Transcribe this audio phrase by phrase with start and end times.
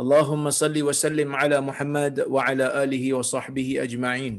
[0.00, 4.34] اللهم صل وسلم على محمد وعلى آله وصحبه أجمعين.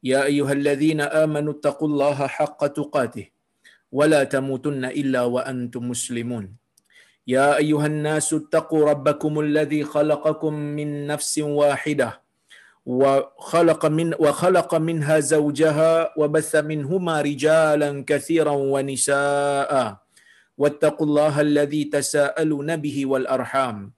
[0.00, 3.26] يا أيها الذين آمنوا اتقوا الله حق تقاته
[3.92, 6.56] ولا تموتن إلا وأنتم مسلمون.
[7.28, 12.10] يا أيها الناس اتقوا ربكم الذي خلقكم من نفس واحدة
[12.88, 19.72] وخلق, من وخلق منها زوجها وبث منهما رجالا كثيرا ونساء.
[20.58, 23.97] واتقوا الله الذي تساءلون به والأرحام.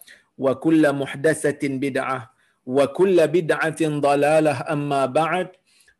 [0.43, 2.21] wa kulla muhdatsatin bid'ah
[2.77, 5.49] wa kulla bid'atin dalalah amma ba'd.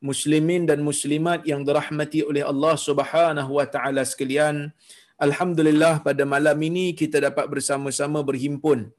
[0.10, 4.74] Muslimin dan muslimat yang dirahmati oleh Allah Subhanahu wa taala sekalian
[5.22, 8.90] alhamdulillah pada malam ini kita dapat bersama-sama berhimpun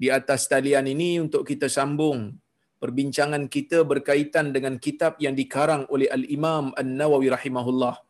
[0.00, 2.40] di atas talian ini untuk kita sambung
[2.80, 8.00] perbincangan kita berkaitan dengan kitab yang dikarang oleh al-Imam An-Nawawi rahimahullah.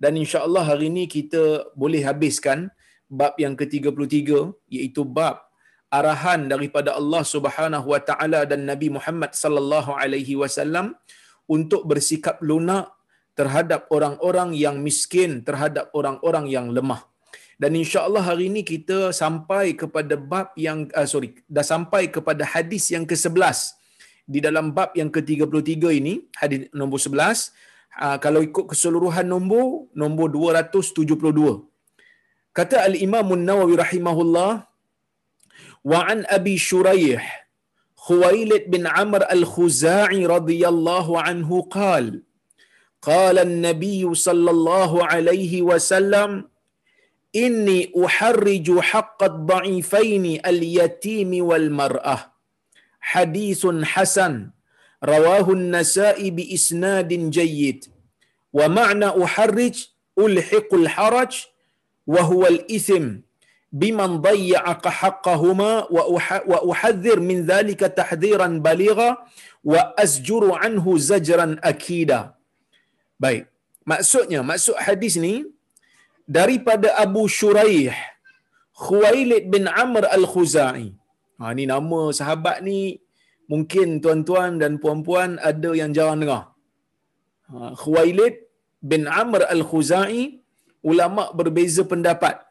[0.00, 2.72] Dan insya-Allah hari ini kita boleh habiskan
[3.12, 3.92] bab yang ke-33
[4.72, 5.44] iaitu bab
[5.98, 10.86] arahan daripada Allah Subhanahu wa taala dan Nabi Muhammad sallallahu alaihi wasallam
[11.56, 12.90] untuk bersikap lunak
[13.38, 17.02] terhadap orang-orang yang miskin, terhadap orang-orang yang lemah.
[17.62, 22.90] Dan insya-Allah hari ini kita sampai kepada bab yang uh, sorry, dah sampai kepada hadis
[22.94, 23.78] yang ke-11
[24.26, 27.54] di dalam bab yang ke-33 ini, hadis nombor 11.
[27.94, 31.62] Uh, kalau ikut keseluruhan nombor, nombor 272.
[32.54, 34.66] Kata Al-Imam An-Nawawi rahimahullah,
[35.92, 37.20] an Abi Shuraih
[38.04, 42.22] خويلد بن عمرو الخزاعي رضي الله عنه قال
[43.02, 46.44] قال النبي صلى الله عليه وسلم
[47.36, 52.32] إني أحرج حق الضعيفين اليتيم والمرأة.
[53.00, 54.50] حديث حسن
[55.04, 57.84] رواه النسائي بإسناد جيد.
[58.52, 61.32] ومعنى أحرج ألحق الحرج
[62.06, 63.24] وهو الإثم.
[63.82, 66.02] biman dayya'a haqqahuma wa
[66.50, 69.08] wa uhadhir min dhalika tahdhiran baligha
[69.70, 72.20] wa asjuru anhu zajran akida.
[73.24, 73.42] Baik.
[73.90, 75.34] Maksudnya maksud hadis ni
[76.36, 77.92] daripada Abu Shuraih
[78.84, 80.86] Khuwailid bin Amr al-Khuzai.
[81.40, 82.78] Ha ni nama sahabat ni
[83.52, 86.42] mungkin tuan-tuan dan puan-puan ada yang jarang dengar.
[87.50, 88.34] Ha Khuwailid
[88.92, 90.22] bin Amr al-Khuzai
[90.90, 92.43] ulama berbeza pendapat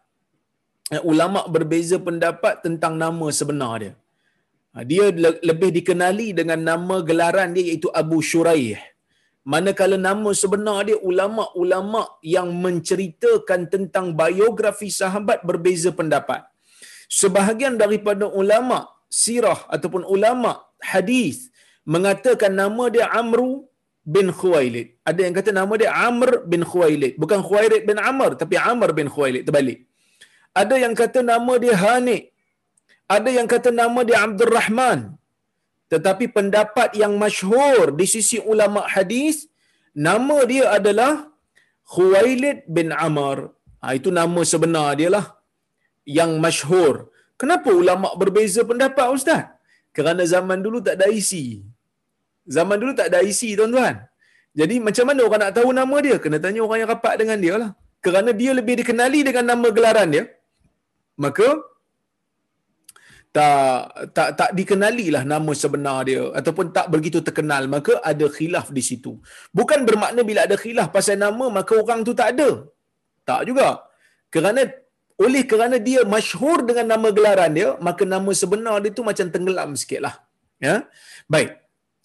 [1.12, 3.94] ulama berbeza pendapat tentang nama sebenar dia.
[4.90, 5.06] Dia
[5.50, 8.82] lebih dikenali dengan nama gelaran dia iaitu Abu Shuraih.
[9.44, 12.02] Manakala nama sebenar dia ulama-ulama
[12.36, 16.42] yang menceritakan tentang biografi sahabat berbeza pendapat.
[17.12, 21.54] Sebahagian daripada ulama sirah ataupun ulama hadis
[21.86, 23.68] mengatakan nama dia Amru
[24.02, 24.88] bin Khuwailid.
[25.06, 27.20] Ada yang kata nama dia Amr bin Khuwailid.
[27.22, 29.44] Bukan Khuwailid bin Amr tapi Amr bin Khuwailid.
[29.48, 29.86] Terbalik.
[30.62, 32.20] Ada yang kata nama dia Hani.
[33.16, 35.00] Ada yang kata nama dia Abdul Rahman.
[35.94, 39.36] Tetapi pendapat yang masyhur di sisi ulama hadis,
[40.08, 41.12] nama dia adalah
[41.94, 43.38] Khuwailid bin Amr.
[43.82, 45.26] Ha, itu nama sebenar dia lah.
[46.18, 46.94] Yang masyhur.
[47.42, 49.42] Kenapa ulama berbeza pendapat Ustaz?
[49.96, 51.32] Kerana zaman dulu tak ada IC.
[52.56, 53.96] Zaman dulu tak ada IC tuan-tuan.
[54.60, 56.18] Jadi macam mana orang nak tahu nama dia?
[56.24, 57.70] Kena tanya orang yang rapat dengan dia lah.
[58.06, 60.24] Kerana dia lebih dikenali dengan nama gelaran dia,
[61.20, 61.48] maka
[63.34, 68.70] tak tak tak dikenali lah nama sebenar dia ataupun tak begitu terkenal maka ada khilaf
[68.70, 69.18] di situ.
[69.58, 72.50] Bukan bermakna bila ada khilaf pasal nama maka orang tu tak ada.
[73.26, 73.90] Tak juga.
[74.30, 74.62] Kerana
[75.26, 79.70] oleh kerana dia masyhur dengan nama gelaran dia maka nama sebenar dia tu macam tenggelam
[79.82, 80.16] sikitlah.
[80.62, 80.86] Ya?
[81.26, 81.58] Baik.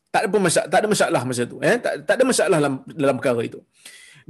[0.08, 1.76] Tak ada masalah tak ada masalah masa tu ya?
[1.76, 3.60] Tak, tak ada masalah dalam dalam perkara itu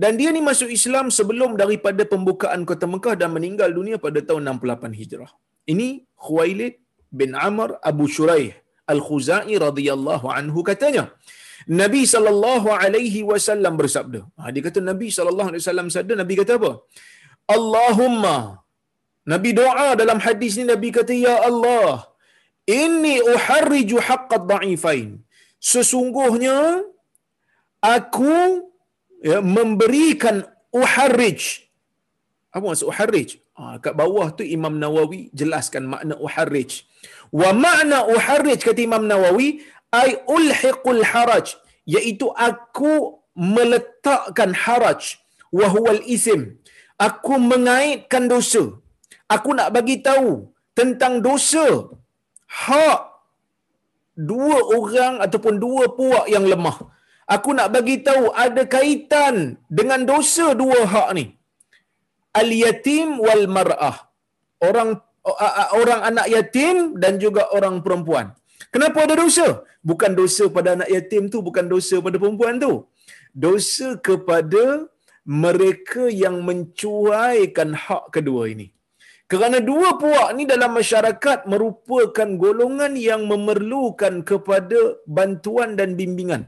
[0.03, 4.43] dan dia ni masuk Islam sebelum daripada pembukaan kota Mekah dan meninggal dunia pada tahun
[4.51, 5.31] 68 Hijrah.
[5.73, 5.89] Ini
[6.25, 6.75] Khuwailid
[7.21, 8.53] bin Amr Abu Shuraih
[8.93, 11.05] Al-Khuzai radhiyallahu anhu katanya
[11.81, 14.21] Nabi sallallahu alaihi wasallam bersabda.
[14.39, 16.73] Ha, dia kata Nabi sallallahu alaihi wasallam sabda Nabi kata apa?
[17.57, 18.37] Allahumma
[19.33, 22.07] Nabi doa dalam hadis ni Nabi kata ya Allah
[22.79, 25.11] inni uharriju haqqad dha'ifain.
[25.73, 26.59] Sesungguhnya
[27.97, 28.37] aku
[29.23, 31.67] ya, memberikan uharrij.
[32.55, 33.39] Apa maksud uharrij?
[33.59, 36.87] Ha, kat bawah tu Imam Nawawi jelaskan makna uharrij.
[37.35, 39.63] Wa makna uharrij kata Imam Nawawi
[39.93, 41.57] ai ulhiqul haraj
[41.89, 45.17] iaitu aku meletakkan haraj
[45.59, 46.61] wa huwal isim
[47.07, 48.63] aku mengaitkan dosa
[49.35, 51.89] aku nak bagi tahu tentang dosa
[52.45, 53.01] hak
[54.31, 56.77] dua orang ataupun dua puak yang lemah
[57.35, 59.37] aku nak bagi tahu ada kaitan
[59.79, 61.27] dengan dosa dua hak ni
[62.43, 63.97] al yatim wal mar'ah
[64.69, 64.91] orang
[65.81, 68.29] orang anak yatim dan juga orang perempuan
[68.75, 69.47] Kenapa ada dosa?
[69.91, 72.73] Bukan dosa pada anak yatim tu, bukan dosa pada perempuan tu.
[73.45, 74.65] Dosa kepada
[75.45, 78.67] mereka yang mencuaikan hak kedua ini.
[79.33, 86.43] Kerana dua puak ni dalam masyarakat merupakan golongan yang memerlukan kepada bantuan dan bimbingan.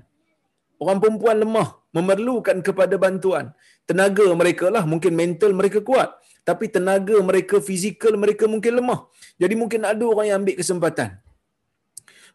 [0.82, 3.52] Orang perempuan lemah, memerlukan kepada bantuan.
[3.88, 6.08] Tenaga mereka lah, mungkin mental mereka kuat.
[6.48, 9.00] Tapi tenaga mereka, fizikal mereka mungkin lemah.
[9.42, 11.10] Jadi mungkin ada orang yang ambil kesempatan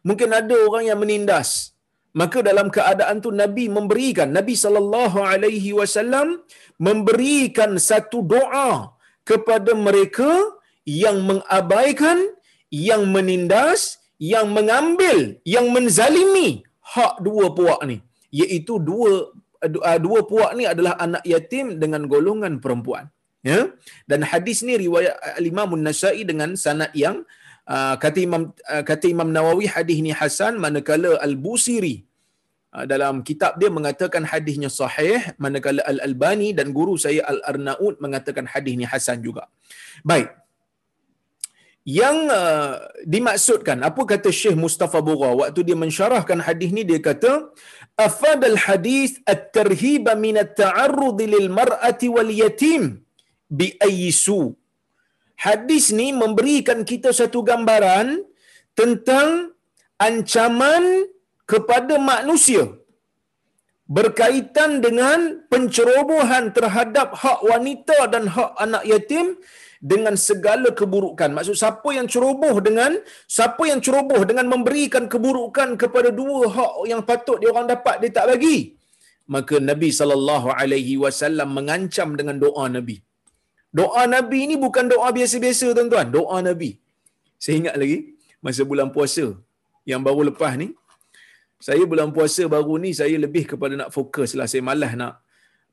[0.08, 1.50] mungkin ada orang yang menindas
[2.20, 4.54] maka dalam keadaan tu nabi memberikan nabi
[5.78, 6.28] wasallam
[6.88, 8.70] memberikan satu doa
[9.30, 10.30] kepada mereka
[11.02, 12.18] yang mengabaikan
[12.70, 13.80] yang menindas
[14.32, 15.18] yang mengambil
[15.54, 16.50] yang menzalimi
[16.94, 17.98] hak dua puak ni
[18.32, 19.30] iaitu dua
[19.90, 23.06] ah, dua puak ni adalah anak yatim dengan golongan perempuan
[23.46, 23.70] ya
[24.10, 25.16] dan hadis ni riwayat
[25.52, 27.22] Imam An-Nasa'i dengan sanad yang
[27.66, 28.42] Ah, kata Imam
[28.72, 32.06] uh, kata Imam Nawawi hadis ni hasan manakala Al-Busiri
[32.70, 38.74] uh, dalam kitab dia mengatakan hadisnya sahih manakala Al-Albani dan guru saya Al-Arnaud mengatakan hadis
[38.78, 39.50] ni hasan juga.
[40.06, 40.30] Baik.
[41.82, 47.50] Yang uh, dimaksudkan apa kata Syekh Mustafa Bura waktu dia mensyarahkan hadis ni dia kata
[50.24, 52.82] min at-ta'arrud lil mar'ati wal yatim
[53.58, 54.52] bi ayyi su'
[55.40, 58.20] hadis ni memberikan kita satu gambaran
[58.76, 59.56] tentang
[59.96, 61.08] ancaman
[61.48, 62.64] kepada manusia
[63.86, 69.38] berkaitan dengan pencerobohan terhadap hak wanita dan hak anak yatim
[69.90, 71.30] dengan segala keburukan.
[71.36, 72.92] Maksud siapa yang ceroboh dengan
[73.36, 78.10] siapa yang ceroboh dengan memberikan keburukan kepada dua hak yang patut dia orang dapat dia
[78.18, 78.58] tak bagi.
[79.34, 82.96] Maka Nabi sallallahu alaihi wasallam mengancam dengan doa Nabi.
[83.78, 86.08] Doa Nabi ni bukan doa biasa-biasa tuan-tuan.
[86.16, 86.70] Doa Nabi.
[87.42, 87.98] Saya ingat lagi
[88.46, 89.26] masa bulan puasa
[89.90, 90.68] yang baru lepas ni.
[91.66, 94.46] Saya bulan puasa baru ni saya lebih kepada nak fokus lah.
[94.52, 95.14] Saya malas nak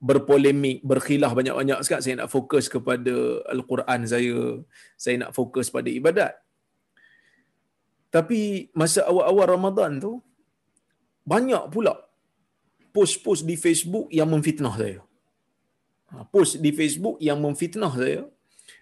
[0.03, 2.03] berpolemik, berkhilah banyak-banyak sekarang.
[2.03, 3.15] Saya nak fokus kepada
[3.53, 4.37] Al-Quran saya.
[4.99, 6.33] Saya nak fokus pada ibadat.
[8.11, 10.19] Tapi masa awal-awal Ramadan tu,
[11.23, 11.95] banyak pula
[12.91, 14.99] post-post di Facebook yang memfitnah saya.
[16.13, 18.21] Ha, post di Facebook yang memfitnah saya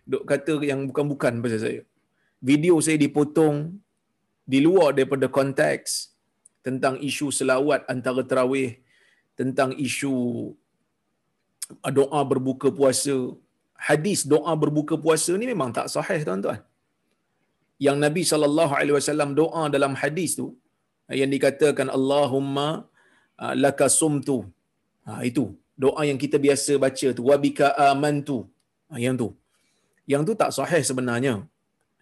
[0.04, 1.82] dok kata yang bukan-bukan pasal saya
[2.44, 3.78] video saya dipotong
[4.44, 6.12] di luar daripada konteks
[6.60, 8.82] tentang isu selawat antara terawih
[9.40, 10.14] tentang isu
[12.00, 13.16] doa berbuka puasa.
[13.88, 16.60] Hadis doa berbuka puasa ni memang tak sahih tuan-tuan.
[17.86, 20.48] Yang Nabi sallallahu alaihi wasallam doa dalam hadis tu
[21.22, 22.68] yang dikatakan Allahumma
[23.44, 24.38] uh, lakasumtu
[25.08, 25.46] ha itu
[25.84, 27.24] doa yang kita biasa baca tu.
[27.30, 28.38] Wabika amantu.
[28.90, 29.30] Ha, yang tu.
[30.12, 31.34] Yang tu tak sahih sebenarnya.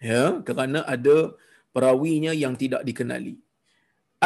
[0.09, 1.17] Ya kerana ada
[1.75, 3.35] perawinya yang tidak dikenali.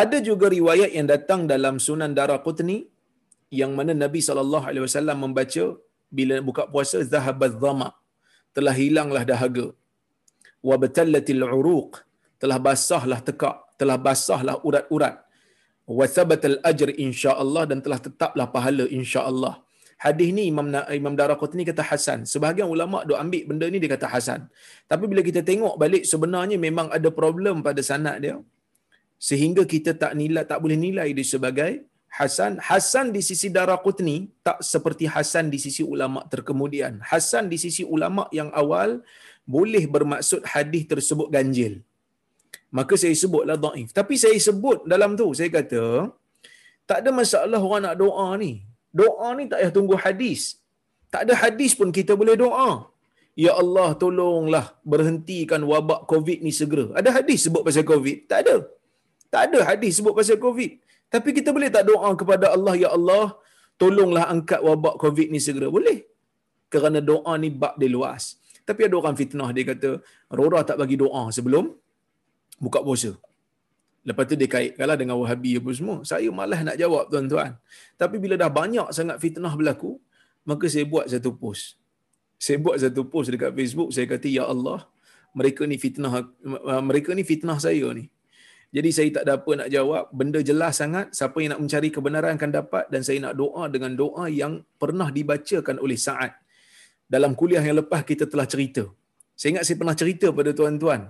[0.01, 2.77] Ada juga riwayat yang datang dalam Sunan Daraqutni
[3.61, 5.65] yang mana Nabi sallallahu alaihi wasallam membaca
[6.17, 7.89] bila buka puasa zahabaz dhama
[8.55, 9.67] telah hilanglah dahaga
[10.69, 11.93] wa batallatil uruq
[12.41, 15.15] telah basahlah tekak telah basahlah urat-urat
[15.97, 19.55] wa thabatal ajr insya-Allah dan telah tetaplah pahala insya-Allah.
[20.03, 20.67] Hadis ni Imam
[20.99, 22.19] Imam Daraqutni kata hasan.
[22.31, 24.41] Sebahagian ulama dok ambil benda ni dia kata hasan.
[24.91, 28.35] Tapi bila kita tengok balik sebenarnya memang ada problem pada sanad dia.
[29.27, 31.71] Sehingga kita tak nilai tak boleh nilai dia sebagai
[32.17, 32.61] hasan.
[32.69, 34.17] Hasan di sisi Daraqutni
[34.47, 37.01] tak seperti hasan di sisi ulama terkemudian.
[37.11, 39.01] Hasan di sisi ulama yang awal
[39.55, 41.73] boleh bermaksud hadis tersebut ganjil
[42.77, 43.89] maka saya sebutlah dhaif.
[43.99, 45.83] Tapi saya sebut dalam tu, saya kata,
[46.89, 48.53] tak ada masalah orang nak doa ni.
[48.99, 50.41] Doa ni tak payah tunggu hadis.
[51.13, 52.69] Tak ada hadis pun kita boleh doa.
[53.43, 56.85] Ya Allah tolonglah berhentikan wabak COVID ni segera.
[56.99, 58.17] Ada hadis sebut pasal COVID?
[58.29, 58.55] Tak ada.
[59.33, 60.71] Tak ada hadis sebut pasal COVID.
[61.13, 63.25] Tapi kita boleh tak doa kepada Allah, Ya Allah,
[63.81, 65.67] tolonglah angkat wabak COVID ni segera.
[65.77, 65.99] Boleh.
[66.73, 68.23] Kerana doa ni bab dia luas.
[68.67, 69.89] Tapi ada orang fitnah, dia kata,
[70.37, 71.65] Rora tak bagi doa sebelum
[72.65, 73.11] buka puasa.
[74.09, 75.97] Lepas tu dia kaitkanlah dengan wahabi apa semua.
[76.11, 77.51] Saya malah nak jawab tuan-tuan.
[78.01, 79.91] Tapi bila dah banyak sangat fitnah berlaku,
[80.49, 81.79] maka saya buat satu post.
[82.45, 84.79] Saya buat satu post dekat Facebook, saya kata, Ya Allah,
[85.37, 86.11] mereka ni fitnah
[86.89, 88.05] mereka ni fitnah saya ni.
[88.73, 90.03] Jadi saya tak ada apa nak jawab.
[90.19, 91.13] Benda jelas sangat.
[91.17, 92.83] Siapa yang nak mencari kebenaran akan dapat.
[92.93, 96.33] Dan saya nak doa dengan doa yang pernah dibacakan oleh Sa'ad.
[97.05, 98.83] Dalam kuliah yang lepas kita telah cerita.
[99.37, 101.01] Saya ingat saya pernah cerita pada tuan-tuan.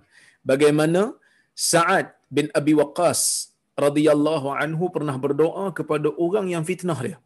[0.52, 1.16] Bagaimana
[1.56, 3.22] Sa'ad bin Abi Waqqas
[3.80, 7.18] radhiyallahu anhu pernah berdoa kepada orang yang fitnah dia.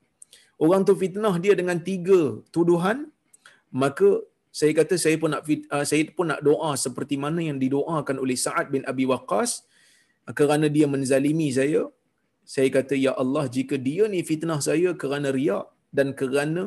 [0.62, 2.20] Orang tu fitnah dia dengan tiga
[2.54, 3.10] tuduhan.
[3.74, 4.22] Maka
[4.54, 8.38] saya kata saya pun nak uh, saya pun nak doa seperti mana yang didoakan oleh
[8.46, 9.66] Sa'ad bin Abi Waqqas
[10.40, 11.84] kerana dia menzalimi saya
[12.54, 15.66] saya kata ya Allah jika dia ni fitnah saya kerana riak
[15.98, 16.64] dan kerana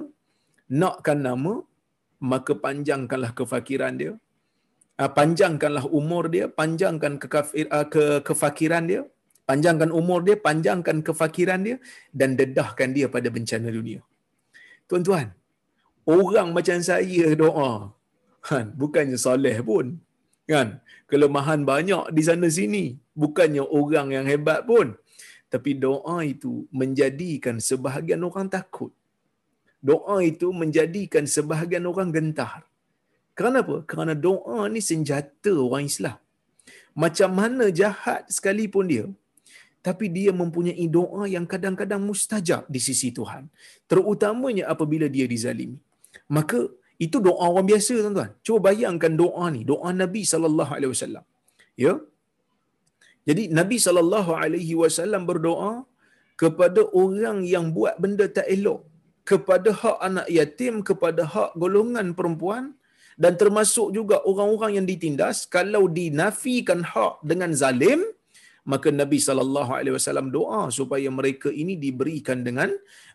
[0.81, 1.55] nakkan nama
[2.21, 4.13] maka panjangkanlah kefakiran dia.
[5.01, 9.03] Uh, panjangkanlah umur dia panjangkan kekafir, uh, ke kefakiran dia
[9.49, 11.77] panjangkan umur dia panjangkan kefakiran dia
[12.13, 14.05] dan dedahkan dia pada bencana dunia.
[14.85, 15.33] Tuan-tuan
[16.05, 17.97] orang macam saya doa
[18.49, 19.87] kan bukannya soleh pun
[20.53, 20.69] kan
[21.13, 22.85] kelemahan banyak di sana sini.
[23.23, 24.87] Bukannya orang yang hebat pun.
[25.53, 28.93] Tapi doa itu menjadikan sebahagian orang takut.
[29.91, 32.61] Doa itu menjadikan sebahagian orang gentar.
[33.39, 33.77] Kerana apa?
[33.91, 36.19] Kerana doa ni senjata orang Islam.
[37.03, 39.07] Macam mana jahat sekalipun dia
[39.81, 43.49] tapi dia mempunyai doa yang kadang-kadang mustajab di sisi Tuhan.
[43.91, 45.81] Terutamanya apabila dia dizalimi.
[46.29, 46.69] Maka
[47.07, 48.31] itu doa orang biasa tuan-tuan.
[48.47, 51.25] Cuba bayangkan doa ni, doa Nabi sallallahu alaihi wasallam.
[51.85, 51.95] Ya.
[53.29, 55.73] Jadi Nabi sallallahu alaihi wasallam berdoa
[56.43, 58.81] kepada orang yang buat benda tak elok,
[59.31, 62.65] kepada hak anak yatim, kepada hak golongan perempuan
[63.23, 68.01] dan termasuk juga orang-orang yang ditindas kalau dinafikan hak dengan zalim
[68.73, 72.71] maka Nabi sallallahu alaihi wasallam doa supaya mereka ini diberikan dengan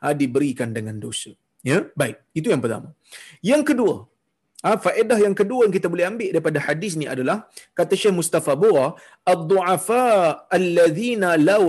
[0.05, 1.33] ah, diberikan dengan dosa.
[1.64, 2.16] Ya, baik.
[2.32, 2.96] Itu yang pertama.
[3.44, 3.94] Yang kedua,
[4.64, 8.56] ha, faedah yang kedua yang kita boleh ambil daripada hadis ni adalah kata Syekh Mustafa
[8.56, 8.96] Bura,
[9.32, 10.04] ad-du'afa
[10.48, 11.68] alladhina law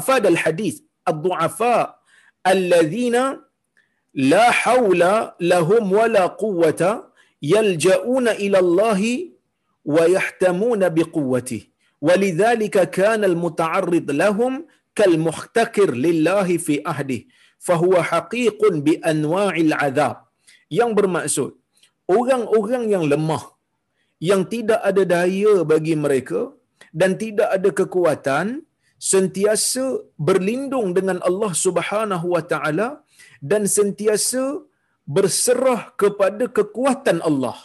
[0.00, 1.94] afad al-hadis, ad-du'afa
[2.42, 3.38] alladhina
[4.14, 9.00] la hawla lahum wala quwwata yalja'una ila Allah
[9.84, 17.20] wa yahtamuna biquwwatihi ولذلك كان المتعرض لهم كالمحتكر لله في أهده
[17.67, 20.17] fahuwa haqiqun bi anwa'il azab
[20.79, 21.51] yang bermaksud
[22.17, 23.43] orang-orang yang lemah
[24.29, 26.41] yang tidak ada daya bagi mereka
[26.99, 28.47] dan tidak ada kekuatan
[29.11, 29.85] sentiasa
[30.27, 32.87] berlindung dengan Allah Subhanahu wa taala
[33.51, 34.43] dan sentiasa
[35.17, 37.57] berserah kepada kekuatan Allah.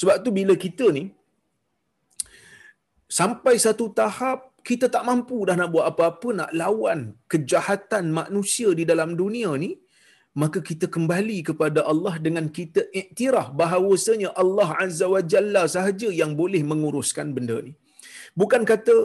[0.00, 1.04] Sebab tu bila kita ni
[3.18, 7.00] sampai satu tahap kita tak mampu dah nak buat apa-apa nak lawan
[7.32, 9.70] kejahatan manusia di dalam dunia ni
[10.42, 16.32] maka kita kembali kepada Allah dengan kita iktiraf bahawasanya Allah Azza wa Jalla sahaja yang
[16.40, 17.72] boleh menguruskan benda ni.
[18.40, 18.96] Bukan kata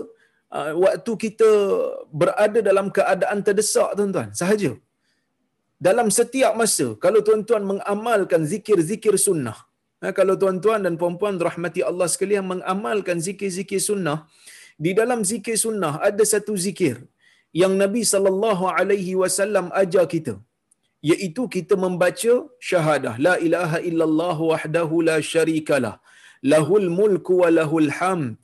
[0.58, 1.50] uh, waktu kita
[2.22, 4.30] berada dalam keadaan terdesak tuan-tuan.
[4.42, 4.72] Sahaja.
[5.88, 9.58] Dalam setiap masa kalau tuan-tuan mengamalkan zikir-zikir sunnah
[10.04, 14.18] Ha, kalau tuan-tuan dan puan-puan rahmati Allah sekalian mengamalkan zikir-zikir sunnah,
[14.84, 16.96] di dalam zikir sunnah ada satu zikir
[17.62, 20.34] yang Nabi sallallahu alaihi wasallam ajar kita
[21.12, 22.34] iaitu kita membaca
[22.70, 25.96] syahadah la ilaha illallah wahdahu la syarikalah
[26.54, 28.36] lahul mulku wa lahul hamd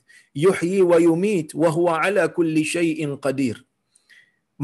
[0.44, 3.56] yuhyi wa yumit wa huwa ala kulli syai'in qadir.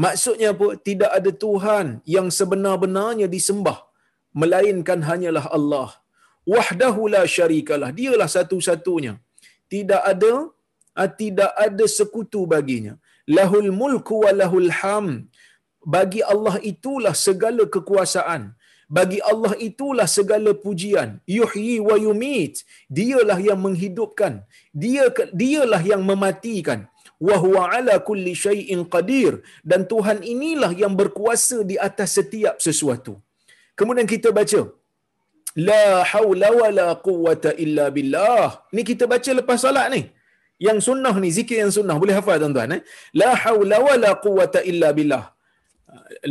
[0.03, 0.67] Maksudnya apa?
[0.87, 3.77] Tidak ada tuhan yang sebenar-benarnya disembah
[4.41, 5.89] melainkan hanyalah Allah.
[6.53, 9.13] Wahdahu la syarikalah dialah satu-satunya.
[9.73, 10.31] Tidak ada
[11.07, 12.99] tidak ada sekutu baginya.
[13.37, 15.29] Lahul mulku wa lahul ham.
[15.95, 18.41] Bagi Allah itulah segala kekuasaan.
[18.89, 21.09] Bagi Allah itulah segala pujian.
[21.37, 22.65] Yuhyi wa yumit.
[22.89, 24.33] Dialah yang menghidupkan.
[24.73, 26.89] Dia dialah yang mematikan.
[27.27, 29.45] Wa huwa ala kulli syai'in qadir.
[29.69, 33.21] Dan Tuhan inilah yang berkuasa di atas setiap sesuatu.
[33.79, 34.61] Kemudian kita baca.
[35.55, 36.89] La hawla wa la
[37.65, 38.65] illa billah.
[38.75, 40.01] Ni kita baca lepas salat ni
[40.67, 42.81] yang sunnah ni zikir yang sunnah boleh hafal tuan-tuan eh?
[43.21, 45.23] La haula wala quwata illa billah.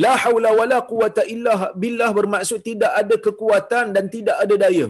[0.04, 4.88] La haula wala quwata illa billah bermaksud tidak ada kekuatan dan tidak ada daya.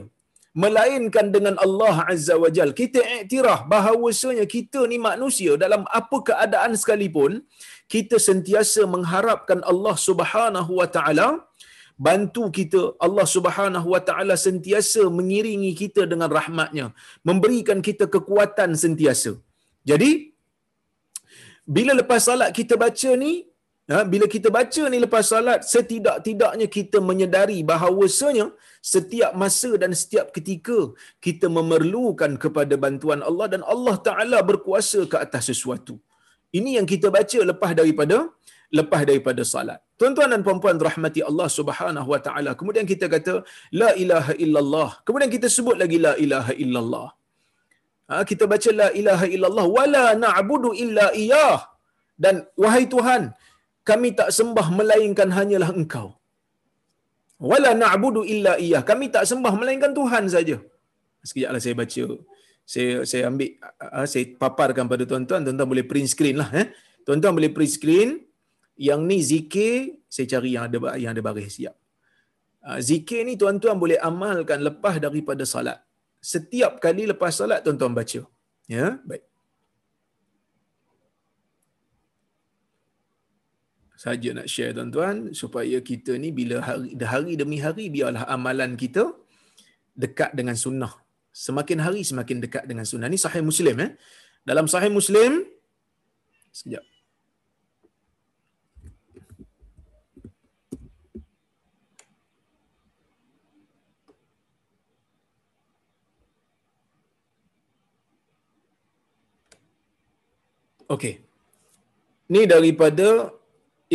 [0.63, 2.71] Melainkan dengan Allah Azza wa Jal.
[2.81, 7.33] Kita iktiraf bahawasanya kita ni manusia dalam apa keadaan sekalipun,
[7.95, 11.29] kita sentiasa mengharapkan Allah Subhanahu wa taala
[12.07, 16.87] bantu kita Allah Subhanahu wa taala sentiasa mengiringi kita dengan rahmatnya.
[17.29, 19.33] Memberikan kita kekuatan sentiasa.
[19.91, 20.11] Jadi
[21.77, 23.33] bila lepas salat kita baca ni
[23.91, 28.47] ha, bila kita baca ni lepas salat setidak-tidaknya kita menyedari bahawasanya
[28.95, 30.79] setiap masa dan setiap ketika
[31.27, 35.97] kita memerlukan kepada bantuan Allah dan Allah taala berkuasa ke atas sesuatu.
[36.59, 38.19] Ini yang kita baca lepas daripada
[38.79, 39.81] lepas daripada salat.
[40.01, 42.51] Tuan-tuan dan puan-puan rahmati Allah Subhanahu wa taala.
[42.59, 43.35] Kemudian kita kata
[43.81, 44.91] la ilaha illallah.
[45.07, 47.09] Kemudian kita sebut lagi la ilaha illallah.
[48.11, 51.59] Ha, kita baca la ilaha illallah wala na'budu illa iyyah.
[52.25, 53.23] Dan wahai Tuhan,
[53.91, 56.09] kami tak sembah melainkan hanyalah Engkau.
[57.51, 58.83] Wala na'budu illa iyyah.
[58.91, 60.57] Kami tak sembah melainkan Tuhan saja.
[61.29, 62.05] Sekejaplah saya baca.
[62.73, 66.67] Saya saya ambil ha, saya paparkan pada tuan-tuan, tuan-tuan boleh print screen lah eh.
[67.07, 68.28] Tuan-tuan boleh print screen
[68.79, 71.75] yang ni zikir saya cari yang ada yang ada baris siap
[72.67, 75.79] uh, zikir ni tuan-tuan boleh amalkan lepas daripada salat
[76.33, 78.21] setiap kali lepas salat tuan-tuan baca.
[78.69, 79.25] Ya baik.
[83.99, 89.05] Saja nak share tuan-tuan supaya kita ni bila hari, hari demi hari biarlah amalan kita
[90.03, 90.93] dekat dengan sunnah.
[91.35, 93.09] Semakin hari semakin dekat dengan sunnah.
[93.11, 93.91] Ni sahih muslim eh?
[94.47, 95.43] Dalam sahih muslim
[96.55, 96.85] sekejap
[110.95, 111.15] Okey.
[112.33, 113.09] Ni daripada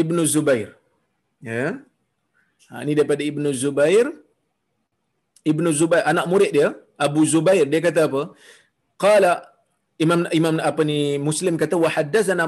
[0.01, 0.69] Ibnu Zubair.
[1.49, 1.63] Ya.
[2.69, 4.05] Ha, ni daripada Ibnu Zubair.
[5.51, 6.69] Ibnu Zubair anak murid dia,
[7.05, 8.21] Abu Zubair, dia kata apa?
[9.03, 9.31] Qala
[10.03, 12.45] Imam Imam apa ni Muslim kata wa haddatsana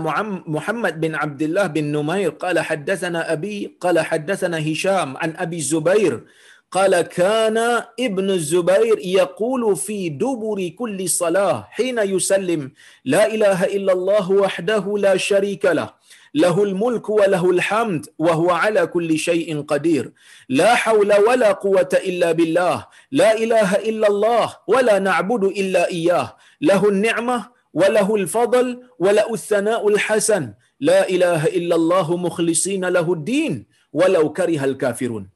[0.55, 6.25] Muhammad bin Abdullah bin Numair qala haddatsana Abi qala haddatsana Hisham an Abi Zubair
[6.71, 7.57] قال كان
[7.99, 12.71] ابن الزبير يقول في دبر كل صلاة حين يسلم
[13.05, 15.93] لا إله إلا الله وحده لا شريك له
[16.35, 20.11] له الملك وله الحمد وهو على كل شيء قدير.
[20.49, 26.35] لا حول ولا قوة إلا بالله لا إله إلا الله ولا نعبد إلا إياه.
[26.61, 30.53] له النعمة وله الفضل وله الثناء الحسن.
[30.79, 35.34] لا إله إلا الله مخلصين له الدين ولو كره الكافرون.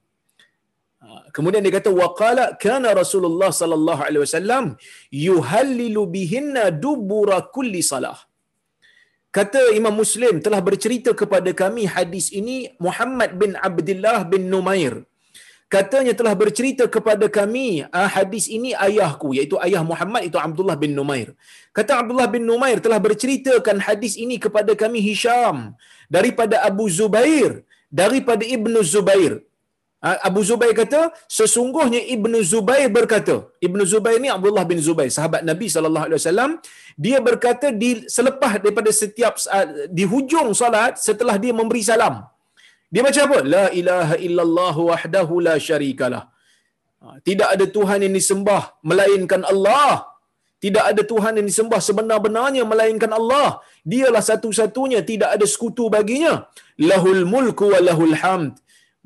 [1.40, 4.66] Kemudian dia kata waqala kana Rasulullah sallallahu alaihi wasallam
[5.28, 8.18] yuhallilu bihinna dubura kulli salah.
[9.38, 14.94] Kata Imam Muslim telah bercerita kepada kami hadis ini Muhammad bin Abdullah bin Numair.
[15.76, 17.68] Katanya telah bercerita kepada kami
[18.00, 21.30] ah, hadis ini ayahku iaitu ayah Muhammad itu Abdullah bin Numair.
[21.78, 25.78] Kata Abdullah bin Numair telah berceritakan hadis ini kepada kami Hisham
[26.18, 27.62] daripada Abu Zubair
[28.02, 29.46] daripada Ibnu Zubair
[30.00, 35.68] Abu Zubair kata, sesungguhnya Ibnu Zubair berkata, Ibnu Zubair ni Abdullah bin Zubair, sahabat Nabi
[35.68, 36.52] sallallahu alaihi wasallam,
[36.96, 39.36] dia berkata di selepas daripada setiap
[39.92, 42.24] di hujung salat setelah dia memberi salam.
[42.88, 43.40] Dia baca apa?
[43.44, 46.24] La ilaha illallah wahdahu la syarikalah.
[47.04, 50.08] Ha, tidak ada Tuhan yang disembah melainkan Allah.
[50.64, 53.60] Tidak ada Tuhan yang disembah sebenar-benarnya melainkan Allah.
[53.92, 56.34] Dialah satu-satunya, tidak ada sekutu baginya.
[56.90, 58.56] Lahul mulku wa lahul hamd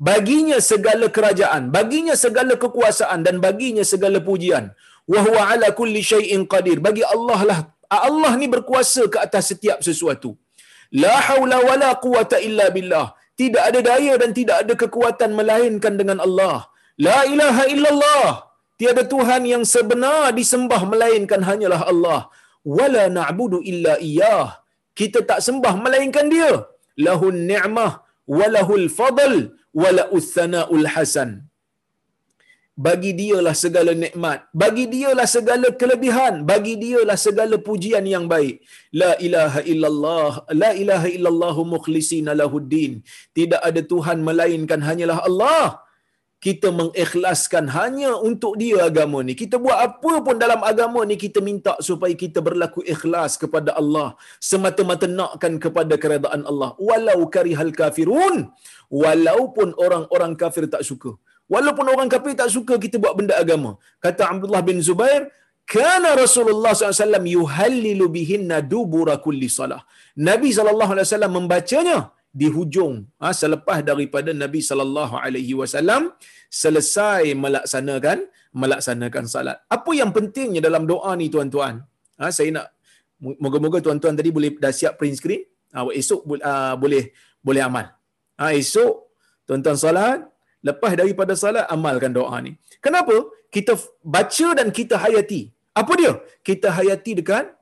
[0.08, 4.66] baginya segala kerajaan, baginya segala kekuasaan dan baginya segala pujian.
[5.12, 6.78] Wa huwa ala kulli syai'in qadir.
[6.86, 7.60] Bagi Allah lah
[8.08, 10.30] Allah ni berkuasa ke atas setiap sesuatu.
[11.02, 13.06] La haula wala quwata illa billah.
[13.40, 16.56] Tidak ada daya dan tidak ada kekuatan melainkan dengan Allah.
[17.06, 18.28] La ilaha illallah.
[18.80, 22.20] Tiada Tuhan yang sebenar disembah melainkan hanyalah Allah.
[22.76, 24.46] Wala na'budu illa iyyah.
[24.98, 26.52] Kita tak sembah melainkan dia.
[27.06, 27.92] Lahun ni'mah
[28.38, 29.34] walahul fadl
[29.82, 31.32] wala uthanaul hasan.
[32.84, 34.38] Bagi dialah segala nikmat.
[34.62, 36.42] Bagi dialah segala kelebihan.
[36.50, 38.56] Bagi dialah segala pujian yang baik.
[39.00, 40.32] La ilaha illallah
[40.62, 42.92] la ilaha illallah mukhlisina lahuddin.
[43.38, 45.83] Tidak ada tuhan melainkan hanyalah Allah
[46.44, 49.34] kita mengikhlaskan hanya untuk dia agama ni.
[49.42, 54.08] Kita buat apa pun dalam agama ni kita minta supaya kita berlaku ikhlas kepada Allah.
[54.50, 56.70] Semata-mata nakkan kepada keredaan Allah.
[56.88, 58.36] Walau karihal kafirun.
[59.04, 61.12] Walaupun orang-orang kafir tak suka.
[61.54, 63.72] Walaupun orang kafir tak suka kita buat benda agama.
[64.04, 65.22] Kata Abdullah bin Zubair,
[65.72, 69.80] Kana Rasulullah SAW yuhallilu bihinna dubura kulli salah.
[70.28, 71.98] Nabi SAW membacanya
[72.40, 76.10] di hujung ha, selepas daripada Nabi sallallahu alaihi wasallam
[76.62, 78.18] selesai melaksanakan
[78.62, 79.56] melaksanakan salat.
[79.76, 81.74] Apa yang pentingnya dalam doa ni tuan-tuan?
[82.18, 82.66] Ha, saya nak
[83.44, 85.42] moga-moga tuan-tuan tadi boleh dah siap print screen.
[85.74, 86.20] Ha, esok
[86.50, 87.14] uh, boleh
[87.46, 87.86] boleh amal.
[88.38, 88.94] Ha, esok
[89.46, 90.18] tuan-tuan salat,
[90.68, 92.58] lepas daripada salat amalkan doa ni.
[92.82, 93.14] Kenapa?
[93.54, 95.54] Kita baca dan kita hayati.
[95.74, 96.12] Apa dia?
[96.42, 97.53] Kita hayati dekat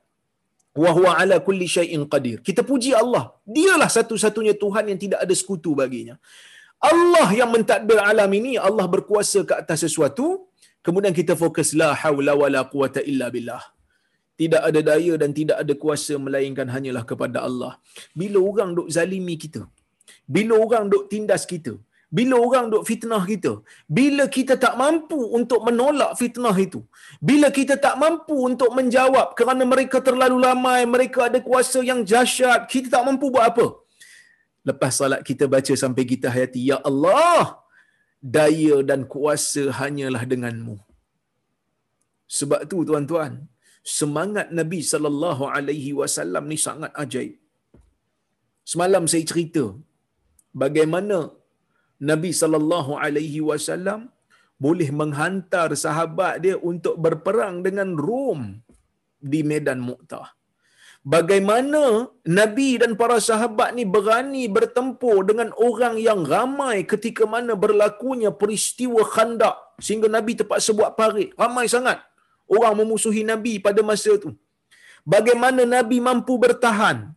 [0.81, 2.37] wa huwa ala kulli syai'in qadir.
[2.47, 3.23] Kita puji Allah.
[3.57, 6.15] Dialah satu-satunya Tuhan yang tidak ada sekutu baginya.
[6.91, 10.25] Allah yang mentadbir alam ini, Allah berkuasa ke atas sesuatu,
[10.85, 13.63] kemudian kita fokus la haula wala quwata illa billah.
[14.41, 17.73] Tidak ada daya dan tidak ada kuasa melainkan hanyalah kepada Allah.
[18.21, 19.61] Bila orang duk zalimi kita,
[20.35, 21.73] bila orang duk tindas kita,
[22.17, 23.51] bila orang duk fitnah kita,
[23.97, 26.81] bila kita tak mampu untuk menolak fitnah itu,
[27.29, 32.61] bila kita tak mampu untuk menjawab kerana mereka terlalu ramai, mereka ada kuasa yang jasyat,
[32.73, 33.67] kita tak mampu buat apa?
[34.69, 37.43] Lepas salat kita baca sampai kita hayati, Ya Allah,
[38.37, 40.77] daya dan kuasa hanyalah denganmu.
[42.37, 43.33] Sebab tu tuan-tuan,
[43.97, 47.33] semangat Nabi sallallahu alaihi wasallam ni sangat ajaib.
[48.71, 49.63] Semalam saya cerita
[50.63, 51.17] bagaimana
[51.99, 54.09] Nabi sallallahu alaihi wasallam
[54.65, 58.41] boleh menghantar sahabat dia untuk berperang dengan Rom
[59.19, 60.27] di medan Mu'tah.
[61.03, 68.31] Bagaimana Nabi dan para sahabat ni berani bertempur dengan orang yang ramai ketika mana berlakunya
[68.31, 71.35] peristiwa khandak sehingga Nabi terpaksa buat parit.
[71.35, 71.99] Ramai sangat
[72.47, 74.31] orang memusuhi Nabi pada masa itu.
[75.03, 77.11] Bagaimana Nabi mampu bertahan?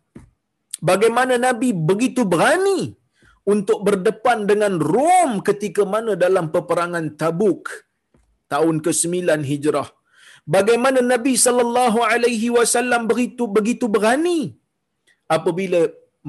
[0.82, 2.98] Bagaimana Nabi begitu berani
[3.54, 7.70] untuk berdepan dengan Rom ketika mana dalam peperangan Tabuk
[8.52, 9.88] tahun ke-9 Hijrah.
[10.56, 14.40] Bagaimana Nabi sallallahu alaihi wasallam begitu begitu berani
[15.26, 15.80] apabila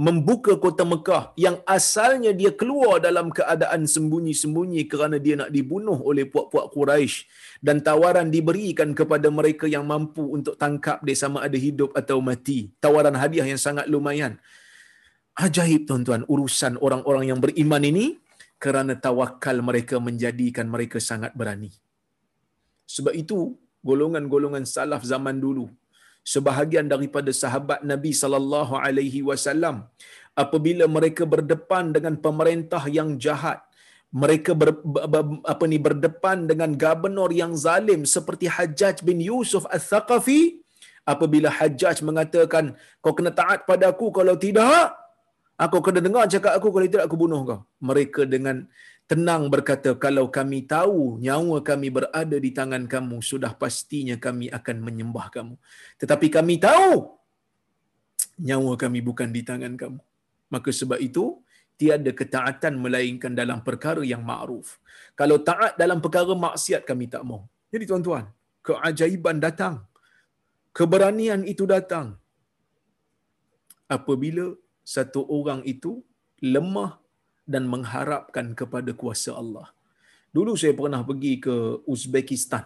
[0.05, 6.25] membuka kota Mekah yang asalnya dia keluar dalam keadaan sembunyi-sembunyi kerana dia nak dibunuh oleh
[6.33, 7.25] puak-puak Quraisy
[7.65, 12.69] dan tawaran diberikan kepada mereka yang mampu untuk tangkap dia sama ada hidup atau mati.
[12.77, 14.37] Tawaran hadiah yang sangat lumayan.
[15.45, 18.05] Ajaib tuan-tuan urusan orang-orang yang beriman ini
[18.63, 21.69] kerana tawakal mereka menjadikan mereka sangat berani.
[22.95, 23.37] Sebab itu
[23.89, 25.65] golongan-golongan salaf zaman dulu
[26.33, 29.75] sebahagian daripada sahabat Nabi sallallahu alaihi wasallam
[30.43, 33.59] apabila mereka berdepan dengan pemerintah yang jahat
[34.21, 34.69] mereka ber,
[35.53, 40.41] apa ni berdepan dengan gubernur yang zalim seperti Hajjaj bin Yusuf Al-Thaqafi
[41.13, 42.65] apabila Hajjaj mengatakan
[43.03, 44.95] kau kena taat pada aku kalau tidak
[45.63, 47.59] aku kena dengar cakap aku kalau tidak aku bunuh kau.
[47.89, 48.63] Mereka dengan
[49.09, 54.77] tenang berkata kalau kami tahu nyawa kami berada di tangan kamu sudah pastinya kami akan
[54.87, 55.55] menyembah kamu.
[56.01, 56.93] Tetapi kami tahu
[58.47, 60.01] nyawa kami bukan di tangan kamu.
[60.53, 61.43] Maka sebab itu
[61.75, 64.79] tiada ketaatan melainkan dalam perkara yang ma'ruf.
[65.19, 67.41] Kalau taat dalam perkara maksiat kami tak mau
[67.73, 68.25] jadi tuan-tuan
[68.67, 69.75] keajaiban datang.
[70.77, 72.07] Keberanian itu datang.
[73.95, 74.53] Apabila
[74.93, 75.91] satu orang itu
[76.53, 76.91] lemah
[77.43, 79.67] dan mengharapkan kepada kuasa Allah.
[80.35, 81.55] Dulu saya pernah pergi ke
[81.93, 82.63] Uzbekistan.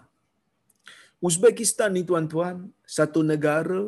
[1.27, 3.83] Uzbekistan ni tuan-tuan, satu negara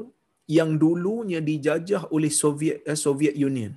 [0.58, 3.74] yang dulunya dijajah oleh Soviet eh, Soviet Union.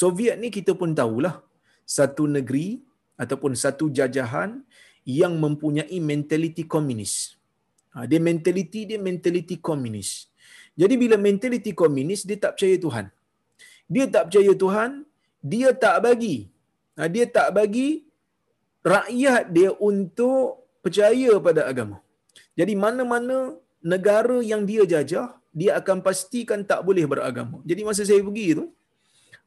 [0.00, 1.42] Soviet ni kita pun tahulah,
[1.82, 2.82] satu negeri
[3.22, 4.62] ataupun satu jajahan
[5.06, 7.38] yang mempunyai mentaliti komunis.
[7.94, 10.10] Ha, dia mentaliti dia mentaliti komunis.
[10.76, 13.06] Jadi bila mentaliti komunis dia tak percaya Tuhan.
[13.94, 14.90] Dia tak percaya Tuhan,
[15.52, 16.36] dia tak bagi.
[16.96, 17.88] Ha, dia tak bagi
[18.94, 21.96] rakyat dia untuk percaya pada agama.
[22.58, 23.36] Jadi mana-mana
[23.92, 25.26] negara yang dia jajah
[25.60, 27.58] dia akan pastikan tak boleh beragama.
[27.70, 28.64] Jadi masa saya pergi tu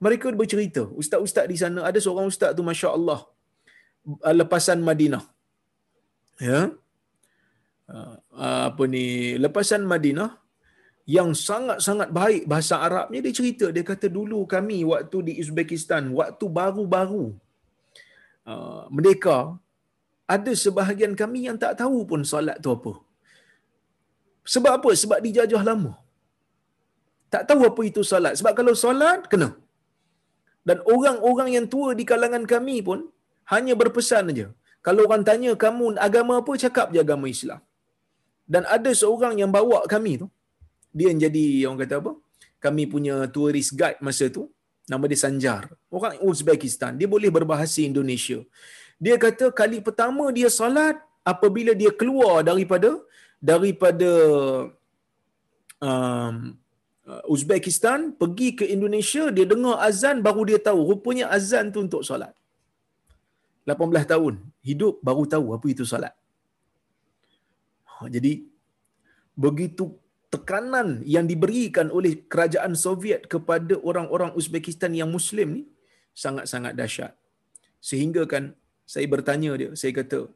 [0.06, 0.84] mereka bercerita.
[1.02, 3.19] Ustaz-ustaz di sana ada seorang ustaz tu masya-Allah
[4.39, 5.23] lepasan Madinah.
[6.49, 6.60] Ya.
[8.69, 9.06] Apa ni
[9.43, 10.30] lepasan Madinah
[11.15, 13.67] yang sangat-sangat baik bahasa Arabnya dia cerita.
[13.75, 17.25] Dia kata dulu kami waktu di Uzbekistan waktu baru-baru
[18.51, 19.37] uh, merdeka
[20.35, 22.93] ada sebahagian kami yang tak tahu pun solat tu apa.
[24.53, 24.91] Sebab apa?
[25.01, 25.93] Sebab dijajah lama.
[27.33, 28.33] Tak tahu apa itu solat.
[28.39, 29.49] Sebab kalau solat kena.
[30.67, 32.99] Dan orang-orang yang tua di kalangan kami pun
[33.53, 34.47] hanya berpesan aja.
[34.85, 36.53] Kalau orang tanya kamu agama apa?
[36.63, 37.61] Cakap je agama Islam.
[38.53, 40.27] Dan ada seorang yang bawa kami tu
[40.97, 42.12] dia yang jadi orang kata apa?
[42.60, 44.43] Kami punya tourist guide masa tu
[44.91, 45.63] nama dia Sanjar.
[45.93, 46.97] Orang Uzbekistan.
[46.99, 48.41] Dia boleh berbahasa Indonesia.
[48.97, 50.97] Dia kata kali pertama dia salat
[51.34, 52.89] apabila dia keluar daripada
[53.39, 54.12] daripada
[55.80, 56.36] um,
[57.34, 60.80] Uzbekistan pergi ke Indonesia dia dengar azan baru dia tahu.
[60.89, 62.34] Rupanya azan tu untuk solat.
[63.65, 64.34] 18 tahun.
[64.69, 66.13] Hidup baru tahu apa itu solat.
[67.89, 68.45] Ha, jadi
[69.34, 69.95] begitu
[70.29, 75.63] tekanan yang diberikan oleh kerajaan Soviet kepada orang-orang Uzbekistan yang Muslim ni
[76.13, 77.13] sangat-sangat dahsyat.
[77.81, 78.53] Sehingga kan
[78.85, 80.29] saya bertanya dia, saya kata,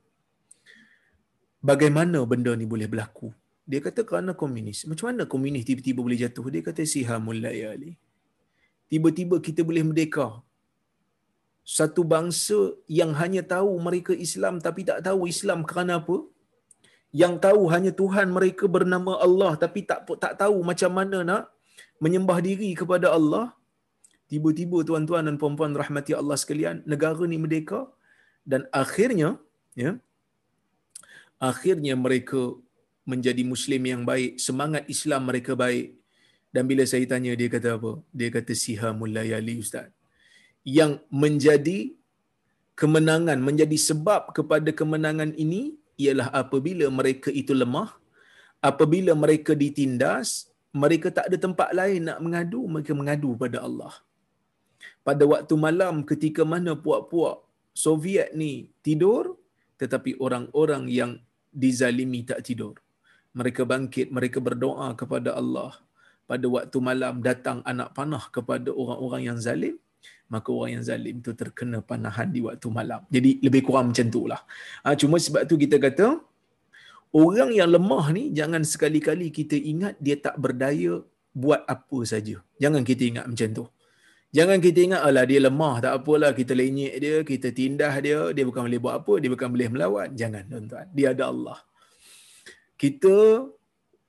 [1.62, 3.29] bagaimana benda ni boleh berlaku?
[3.69, 4.84] Dia kata kerana komunis.
[4.89, 6.45] Macam mana komunis tiba-tiba boleh jatuh?
[6.51, 7.95] Dia kata sihamul layali.
[8.91, 10.43] Tiba-tiba kita boleh merdeka.
[11.63, 16.27] Satu bangsa yang hanya tahu mereka Islam tapi tak tahu Islam kerana apa?
[17.21, 21.43] Yang tahu hanya Tuhan mereka bernama Allah tapi tak tak tahu macam mana nak
[22.04, 23.45] menyembah diri kepada Allah.
[24.32, 27.82] Tiba-tiba tuan-tuan dan puan-puan rahmati Allah sekalian, negara ni merdeka
[28.52, 29.30] dan akhirnya
[29.82, 29.91] ya
[31.52, 32.41] akhirnya mereka
[33.12, 35.88] menjadi muslim yang baik semangat Islam mereka baik.
[36.54, 37.91] Dan bila saya tanya dia kata apa?
[38.17, 39.89] Dia kata sihamul layali ustaz.
[40.78, 40.91] Yang
[41.23, 41.80] menjadi
[42.82, 47.89] kemenangan menjadi sebab kepada kemenangan ini ialah apabila mereka itu lemah
[48.69, 53.93] apabila mereka ditindas mereka tak ada tempat lain nak mengadu mereka mengadu pada Allah.
[55.06, 59.38] Pada waktu malam ketika mana puak-puak Soviet ni tidur
[59.77, 61.12] tetapi orang-orang yang
[61.53, 62.79] dizalimi tak tidur.
[63.38, 65.77] Mereka bangkit mereka berdoa kepada Allah.
[66.25, 69.75] Pada waktu malam datang anak panah kepada orang-orang yang zalim
[70.36, 74.41] maka orang yang zalim itu terkena panahan di waktu malam jadi lebih kurang macam itulah
[74.84, 76.08] ha, cuma sebab tu kita kata
[77.24, 80.93] orang yang lemah ni jangan sekali-kali kita ingat dia tak berdaya
[81.43, 83.65] buat apa saja jangan kita ingat macam tu
[84.38, 88.43] Jangan kita ingat, alah dia lemah, tak apalah, kita lenyek dia, kita tindah dia, dia
[88.50, 90.10] bukan boleh buat apa, dia bukan boleh melawan.
[90.22, 90.88] Jangan, tuan-tuan.
[90.98, 91.60] Dia ada Allah.
[92.82, 93.46] Kita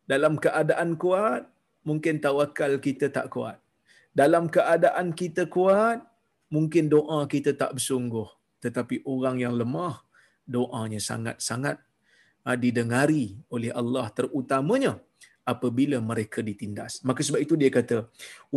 [0.08, 1.44] dalam keadaan kuat,
[1.84, 3.60] mungkin tawakal kita tak kuat.
[4.16, 6.00] Dalam keadaan kita kuat,
[6.54, 8.28] mungkin doa kita tak bersungguh.
[8.64, 9.94] Tetapi orang yang lemah,
[10.54, 11.76] doanya sangat-sangat
[12.46, 14.92] ah, didengari oleh Allah terutamanya
[15.52, 17.04] apabila mereka ditindas.
[17.08, 18.08] Maka sebab itu dia kata,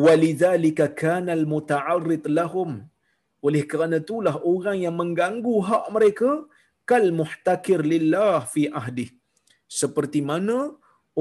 [0.06, 2.72] walidzalika kanal muta'arrid lahum.
[3.44, 6.30] Oleh kerana itulah orang yang mengganggu hak mereka
[6.90, 9.08] kal muhtakir lillah fi ahdi.
[9.68, 10.72] Seperti mana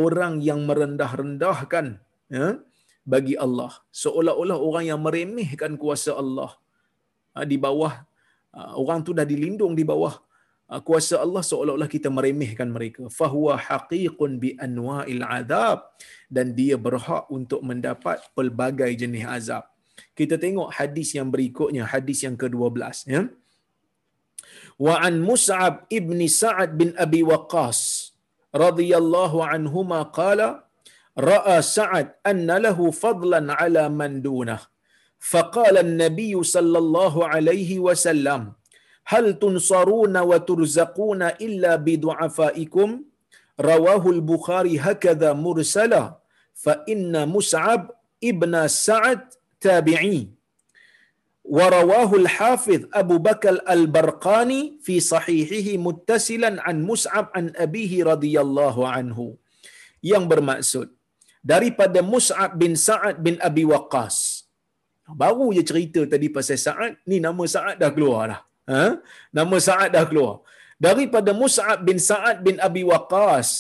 [0.05, 1.87] orang yang merendah-rendahkan
[2.31, 2.62] ya,
[3.03, 3.75] bagi Allah.
[3.91, 6.55] Seolah-olah orang yang meremehkan kuasa Allah
[7.44, 7.92] di bawah
[8.57, 10.16] ha, orang tu dah dilindung di bawah
[10.66, 13.07] Ah, kuasa Allah seolah-olah kita meremehkan mereka.
[13.07, 15.87] Fahuwa haqiqun bi anwa'il adab.
[16.27, 19.64] Dan dia berhak untuk mendapat pelbagai jenis azab.
[20.18, 22.83] Kita tengok hadis yang berikutnya hadis yang ke-12
[23.14, 23.22] ya.
[24.87, 28.11] Wa an mus'ab ibni sa'ad bin abi waqas
[28.64, 30.66] radhiyallahu anhuma qala
[31.31, 34.61] ra'a sa'ad anna lahu fadlan ala man dunah
[35.31, 38.53] فقال النبي صلى الله عليه وسلم
[39.07, 42.89] هل تنصرون وترزقون إلا بضعفائكم؟
[43.61, 46.05] رواه البخاري هكذا مرسلا
[46.55, 47.91] فإن مسعب
[48.25, 49.21] ابن سعد
[49.61, 50.31] تابعي.
[51.47, 59.19] ورواه الحافظ أبو بكر البرقاني في صحيحه متصلا عن مسعب عن أبيه رضي الله عنه.
[60.03, 60.87] Yang bermaksud
[61.47, 64.36] daripada Mus'ab bin Sa'ad bin Abi Waqqas.
[65.23, 68.40] Baru je cerita tadi pasal sa'ad ni nama sa'ad dah keluar dah
[68.75, 68.85] Ha?
[69.38, 70.35] Nama Sa'ad dah keluar.
[70.87, 73.51] Daripada Mus'ab bin Sa'ad bin Abi Waqas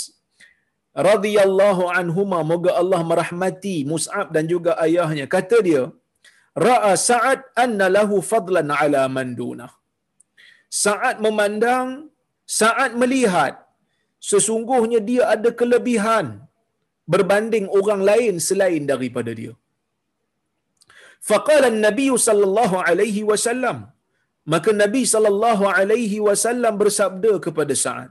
[1.10, 5.82] radhiyallahu anhuma moga Allah merahmati Mus'ab dan juga ayahnya kata dia
[6.68, 9.72] ra'a Sa'ad anna lahu fadlan ala man dunah
[10.84, 11.88] Sa'ad memandang
[12.60, 13.54] Sa'ad melihat
[14.30, 16.26] sesungguhnya dia ada kelebihan
[17.14, 19.54] berbanding orang lain selain daripada dia
[21.28, 23.78] Faqala an-nabiy sallallahu alaihi wasallam
[24.52, 28.10] Maka Nabi sallallahu alaihi wasallam bersabda kepada Sa'ad,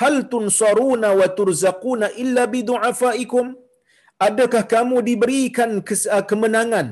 [0.00, 3.46] "Hal tunsaruna wa turzaquna illa bi du'afaikum?"
[4.28, 5.70] Adakah kamu diberikan
[6.16, 6.88] uh, kemenangan?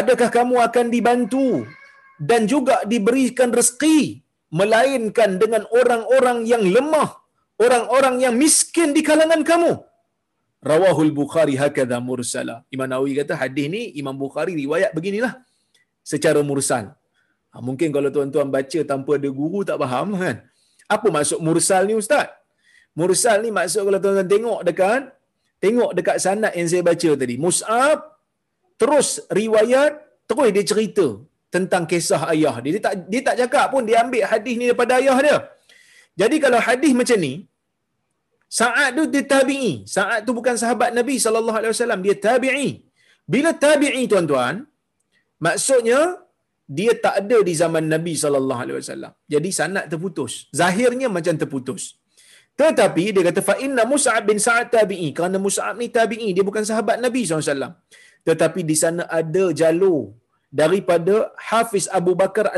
[0.00, 1.46] Adakah kamu akan dibantu
[2.30, 3.98] dan juga diberikan rezeki
[4.58, 7.10] melainkan dengan orang-orang yang lemah,
[7.64, 9.72] orang-orang yang miskin di kalangan kamu?
[10.60, 12.54] Rawahul Bukhari hakadha mursala.
[12.74, 15.40] Imam Nawawi kata hadis ni Imam Bukhari riwayat beginilah
[16.04, 16.92] secara mursal.
[17.50, 20.36] Ha, mungkin kalau tuan-tuan baca tanpa ada guru tak faham kan.
[20.94, 22.28] Apa maksud mursal ni ustaz?
[22.92, 25.02] Mursal ni maksud kalau tuan-tuan tengok dekat
[25.64, 27.34] tengok dekat sanad yang saya baca tadi.
[27.40, 27.98] Mus'ab
[28.80, 29.08] terus
[29.40, 29.92] riwayat
[30.28, 31.06] terus dia cerita
[31.48, 32.70] tentang kisah ayah dia.
[32.76, 35.38] Dia tak dia tak cakap pun dia ambil hadis ni daripada ayah dia.
[36.20, 37.48] Jadi kalau hadis macam ni
[38.58, 39.72] Sa'ad tu dia tabi'i.
[39.94, 42.70] Sa'ad tu bukan sahabat Nabi wasallam, dia tabi'i.
[43.32, 44.66] Bila tabi'i tuan-tuan,
[45.46, 46.00] maksudnya
[46.78, 49.12] dia tak ada di zaman Nabi wasallam.
[49.34, 50.32] Jadi sanad terputus.
[50.60, 51.82] Zahirnya macam terputus.
[52.60, 56.66] Tetapi dia kata fa inna Mus'ab bin Sa'ad tabi'i kerana Mus'ab ni tabi'i dia bukan
[56.70, 57.72] sahabat Nabi SAW.
[58.28, 60.12] Tetapi di sana ada jalur
[60.60, 61.14] daripada
[61.50, 62.52] Hafiz Abu Bakar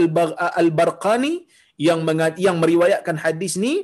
[0.61, 1.35] Al-Barqani
[1.87, 2.00] yang
[2.46, 3.74] yang meriwayatkan hadis ni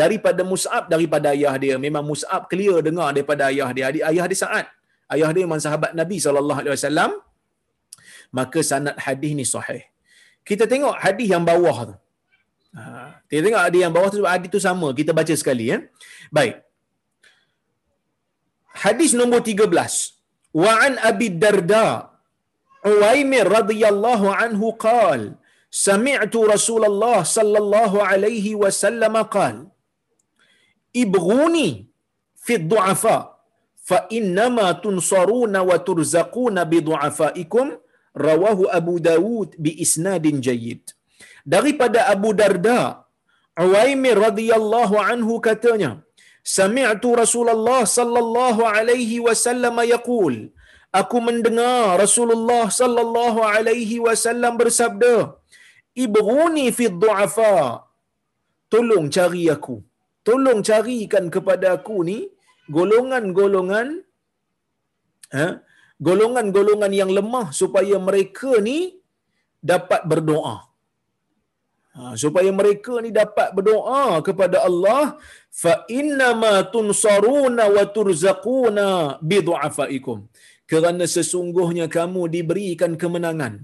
[0.00, 1.76] daripada Mus'ab daripada ayah dia.
[1.86, 3.84] Memang Mus'ab clear dengar daripada ayah dia.
[3.90, 4.66] Adik ayah dia Sa'ad.
[5.14, 7.12] Ayah dia memang sahabat Nabi SAW.
[8.38, 9.82] Maka sanad hadis ni sahih.
[10.48, 11.94] Kita tengok hadis yang bawah tu.
[12.76, 12.82] Ha,
[13.28, 14.88] kita tengok hadis yang bawah tu sebab hadis tu sama.
[14.98, 15.78] Kita baca sekali ya.
[16.38, 16.56] Baik.
[18.84, 20.54] Hadis nombor 13.
[20.62, 21.86] Wa an Abi Darda
[22.90, 25.20] Uwaimir radhiyallahu anhu qal
[25.86, 29.56] Sami'tu Rasulullah sallallahu alaihi wasallam qal
[30.92, 31.68] Ibghuni
[32.44, 33.16] fi du'afa
[33.88, 37.66] fa innama tunsaruna wa turzaquna bi du'afaikum
[38.26, 40.82] rawahu Abu Dawud bi isnadin jayyid.
[41.54, 42.80] Daripada Abu Darda
[43.66, 45.90] Uwaimir radhiyallahu anhu katanya
[46.56, 50.34] Sami'tu Rasulullah sallallahu alaihi wasallam yaqul
[51.00, 55.14] Aku mendengar Rasulullah sallallahu alaihi wasallam bersabda
[56.04, 57.54] Ibruni fi du'afa
[58.72, 59.76] Tolong cari aku
[60.28, 62.18] Tolong carikan kepada aku ni
[62.76, 63.88] golongan-golongan
[65.36, 65.46] ha?
[66.06, 68.78] golongan-golongan yang lemah supaya mereka ni
[69.70, 70.56] dapat berdoa.
[71.98, 75.18] Ha, supaya mereka ni dapat berdoa kepada Allah
[75.62, 78.86] fa inna ma tunsaruna wa turzaquna
[79.28, 80.18] bi du'afaikum
[80.70, 83.54] kerana sesungguhnya kamu diberikan kemenangan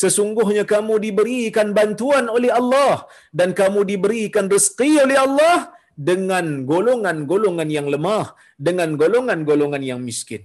[0.00, 2.94] sesungguhnya kamu diberikan bantuan oleh Allah
[3.38, 5.75] dan kamu diberikan rezeki oleh Allah
[6.08, 10.44] dengan golongan-golongan yang lemah dengan golongan-golongan yang miskin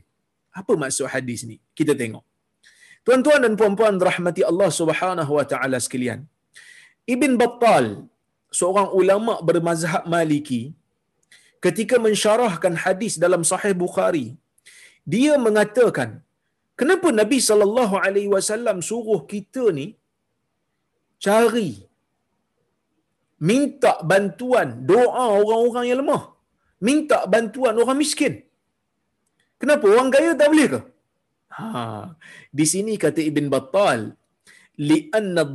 [0.60, 1.58] apa maksud hadis ni?
[1.80, 2.24] Kita tengok.
[3.06, 6.20] Tuan-tuan dan puan-puan rahmati Allah Subhanahu wa taala sekalian.
[7.14, 7.86] Ibn Battal,
[8.60, 10.62] seorang ulama bermazhab Maliki,
[11.66, 14.28] ketika mensyarahkan hadis dalam Sahih Bukhari,
[15.14, 16.10] dia mengatakan,
[16.80, 19.88] kenapa Nabi sallallahu alaihi wasallam suruh kita ni
[21.26, 21.72] cari
[23.50, 26.24] minta bantuan doa orang-orang yang lemah,
[26.88, 28.34] minta bantuan orang miskin.
[29.62, 30.80] Kenapa orang kaya tak boleh ke?
[31.58, 31.70] Ha,
[32.60, 34.02] di sini kata Ibn Battal,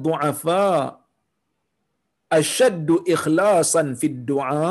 [0.06, 0.66] du'afa
[2.38, 4.70] ashaddu ikhlasan fi du'a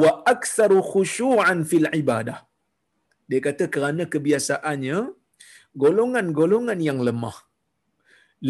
[0.00, 2.38] wa aktsaru khusyu'an fil ibadah.
[3.30, 4.98] Dia kata kerana kebiasaannya
[5.82, 7.36] golongan-golongan yang lemah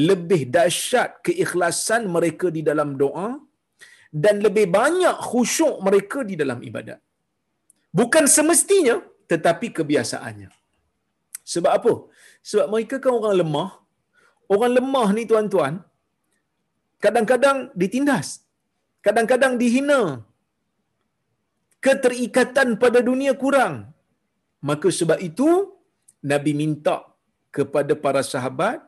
[0.09, 3.29] lebih dahsyat keikhlasan mereka di dalam doa
[4.11, 6.99] dan lebih banyak khusyuk mereka di dalam ibadat.
[7.95, 8.99] Bukan semestinya
[9.31, 10.51] tetapi kebiasaannya.
[11.53, 11.93] Sebab apa?
[12.51, 13.71] Sebab mereka kan orang lemah.
[14.51, 15.75] Orang lemah ni tuan-tuan,
[16.99, 18.43] kadang-kadang ditindas.
[19.07, 20.27] Kadang-kadang dihina.
[21.79, 23.95] Keterikatan pada dunia kurang.
[24.61, 25.71] Maka sebab itu,
[26.21, 26.97] Nabi minta
[27.57, 28.85] kepada para sahabat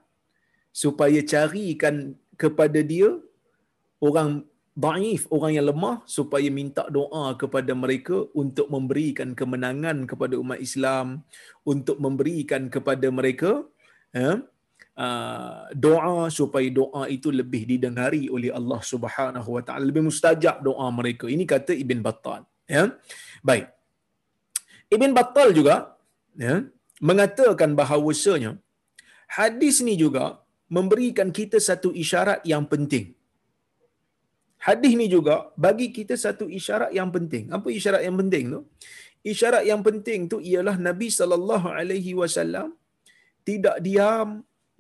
[0.83, 3.09] supaya carikan kepada dia
[4.03, 10.59] orang daif, orang yang lemah supaya minta doa kepada mereka untuk memberikan kemenangan kepada umat
[10.65, 11.21] Islam,
[11.61, 13.69] untuk memberikan kepada mereka
[14.17, 20.89] uh, doa supaya doa itu lebih didengari oleh Allah Subhanahu Wa Taala, lebih mustajab doa
[20.89, 21.29] mereka.
[21.29, 22.49] Ini kata Ibn Battal.
[22.65, 22.97] Ya,
[23.45, 23.69] baik.
[24.89, 26.01] Ibn Battal juga
[26.33, 26.65] ya,
[26.97, 28.57] mengatakan bahawasanya
[29.29, 30.41] hadis ni juga
[30.73, 33.13] memberikan kita satu isyarat yang penting
[34.66, 37.44] hadis ni juga bagi kita satu isyarat yang penting.
[37.57, 38.61] Apa isyarat yang penting tu?
[39.33, 42.68] Isyarat yang penting tu ialah Nabi sallallahu alaihi wasallam
[43.48, 44.31] tidak diam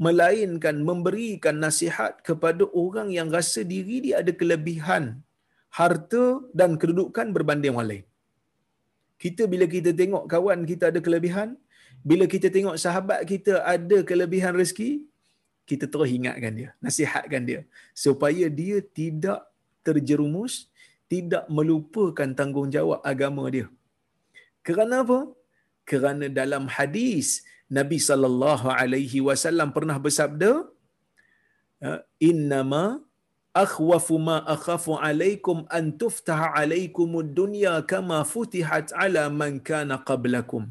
[0.04, 5.04] melainkan memberikan nasihat kepada orang yang rasa diri dia ada kelebihan
[5.78, 6.24] harta
[6.58, 8.04] dan kedudukan berbanding orang lain.
[9.22, 11.48] Kita bila kita tengok kawan kita ada kelebihan,
[12.10, 14.90] bila kita tengok sahabat kita ada kelebihan rezeki,
[15.70, 17.60] kita terus ingatkan dia, nasihatkan dia
[17.94, 19.40] supaya dia tidak
[19.86, 20.54] terjerumus
[21.12, 23.66] tidak melupakan tanggungjawab agama dia.
[24.66, 25.20] Kerana apa?
[25.90, 27.42] Kerana dalam hadis
[27.78, 30.50] Nabi sallallahu alaihi wasallam pernah bersabda,
[31.84, 31.90] ha,
[32.30, 32.84] "Innama
[33.64, 40.64] akhwafu ma akhafu alaikum an tuftaha alaikumud dunya kama futihat ala man kana qablakum."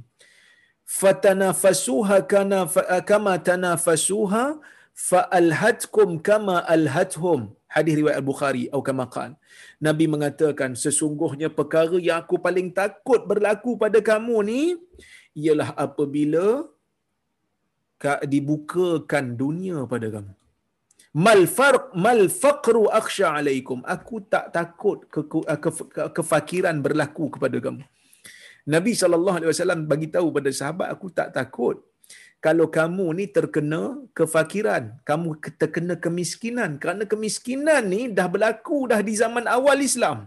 [0.99, 2.59] Fatanafasuha kana
[3.11, 4.43] kama tanafasuha
[5.09, 7.41] fa alhatkum kama alhathum
[7.75, 9.05] hadis riwayat al-Bukhari atau kama
[9.87, 14.61] Nabi mengatakan sesungguhnya perkara yang aku paling takut berlaku pada kamu ni
[15.43, 16.45] ialah apabila
[18.33, 20.33] dibukakan dunia pada kamu.
[21.25, 23.79] Mal farq mal faqru akhsha alaikum.
[23.95, 27.83] Aku tak takut ke, ke, ke, ke, kefakiran berlaku kepada kamu.
[28.73, 31.81] Nabi sallallahu alaihi wasallam bagi tahu pada sahabat aku tak takut
[32.45, 33.81] kalau kamu ni terkena
[34.17, 40.17] kefakiran kamu terkena kemiskinan kerana kemiskinan ni dah berlaku dah di zaman awal Islam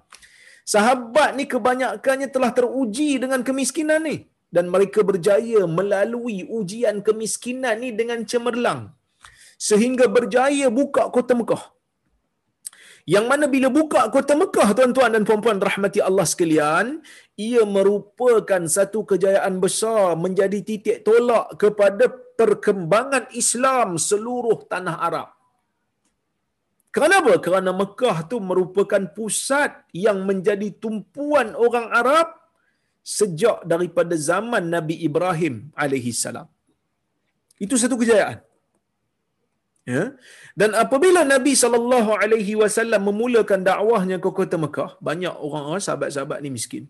[0.74, 4.16] sahabat ni kebanyakannya telah teruji dengan kemiskinan ni
[4.54, 8.82] dan mereka berjaya melalui ujian kemiskinan ni dengan cemerlang
[9.68, 11.73] sehingga berjaya buka kota Mekah.
[13.05, 17.05] Yang mana bila buka kota Mekah tuan-tuan dan puan-puan rahmati Allah sekalian,
[17.36, 22.09] ia merupakan satu kejayaan besar menjadi titik tolak kepada
[22.40, 25.28] perkembangan Islam seluruh tanah Arab.
[26.96, 27.36] Kenapa?
[27.44, 32.26] Kerana Mekah tu merupakan pusat yang menjadi tumpuan orang Arab
[33.05, 36.48] sejak daripada zaman Nabi Ibrahim alaihi salam.
[37.61, 38.40] Itu satu kejayaan.
[39.93, 40.05] Ya.
[40.61, 46.51] Dan apabila Nabi sallallahu alaihi wasallam memulakan dakwahnya ke kota Mekah, banyak orang-orang sahabat-sahabat ni
[46.57, 46.85] miskin.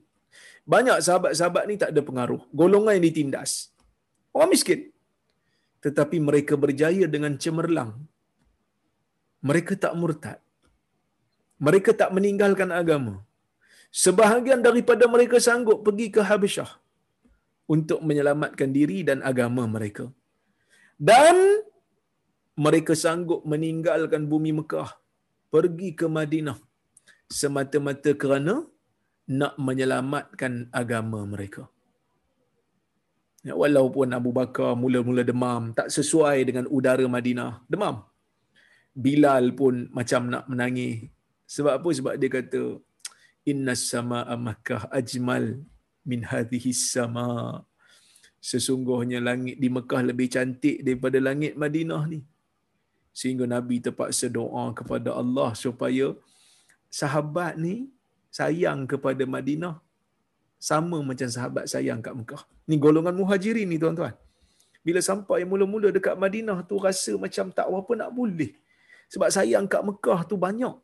[0.75, 2.41] Banyak sahabat-sahabat ni tak ada pengaruh.
[2.61, 3.53] Golongan yang ditindas.
[4.37, 4.81] Orang miskin.
[5.85, 7.93] Tetapi mereka berjaya dengan cemerlang.
[9.49, 10.39] Mereka tak murtad.
[11.67, 13.15] Mereka tak meninggalkan agama.
[14.05, 16.71] Sebahagian daripada mereka sanggup pergi ke Habasyah
[17.75, 20.07] untuk menyelamatkan diri dan agama mereka.
[21.11, 21.37] Dan
[22.55, 24.91] mereka sanggup meninggalkan bumi Mekah
[25.55, 26.59] pergi ke Madinah
[27.27, 28.55] semata-mata kerana
[29.27, 31.67] nak menyelamatkan agama mereka.
[33.45, 37.97] Ya, walaupun Abu Bakar mula-mula demam, tak sesuai dengan udara Madinah, demam.
[39.05, 41.11] Bilal pun macam nak menangis.
[41.55, 41.89] Sebab apa?
[41.99, 42.63] Sebab dia kata,
[43.45, 45.61] Inna sama Makkah ajmal
[46.09, 47.29] min hadhihi sama.
[48.41, 52.21] Sesungguhnya langit di Mekah lebih cantik daripada langit Madinah ni
[53.19, 56.07] sehingga Nabi terpaksa doa kepada Allah supaya
[57.01, 57.75] sahabat ni
[58.39, 59.77] sayang kepada Madinah
[60.71, 62.43] sama macam sahabat sayang kat Mekah.
[62.69, 64.15] Ni golongan muhajirin ni tuan-tuan.
[64.87, 68.51] Bila sampai mula-mula dekat Madinah tu rasa macam tak apa nak boleh.
[69.12, 70.75] Sebab sayang kat Mekah tu banyak.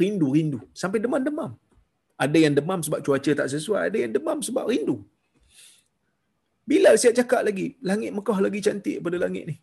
[0.00, 0.60] Rindu-rindu.
[0.82, 1.52] Sampai demam-demam.
[2.24, 3.80] Ada yang demam sebab cuaca tak sesuai.
[3.88, 4.96] Ada yang demam sebab rindu.
[6.70, 9.56] Bila siap cakap lagi, langit Mekah lagi cantik pada langit ni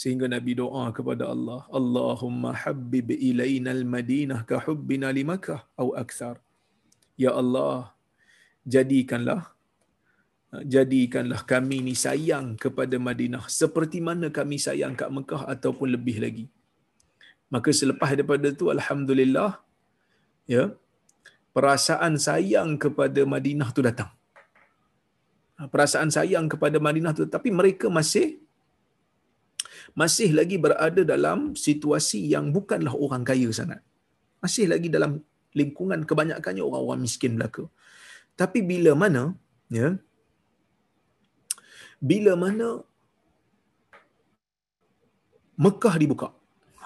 [0.00, 6.36] sehingga Nabi doa kepada Allah Allahumma habbib ilaina al-madinah ka hubbina li Makkah atau aksar.
[7.22, 7.90] Ya Allah
[8.74, 9.42] jadikanlah
[10.74, 16.46] jadikanlah kami ni sayang kepada Madinah seperti mana kami sayang kat Mekah ataupun lebih lagi.
[17.54, 19.50] Maka selepas daripada tu alhamdulillah
[20.54, 20.64] ya
[21.56, 24.12] perasaan sayang kepada Madinah tu datang.
[25.74, 28.38] Perasaan sayang kepada Madinah tu tapi mereka masih
[29.94, 33.80] masih lagi berada dalam situasi yang bukanlah orang kaya sangat.
[34.42, 35.22] Masih lagi dalam
[35.56, 37.64] lingkungan kebanyakannya orang-orang miskin belaka.
[38.40, 39.22] Tapi bila mana
[39.68, 39.96] ya
[41.98, 42.68] bila mana
[45.58, 46.28] Mekah dibuka.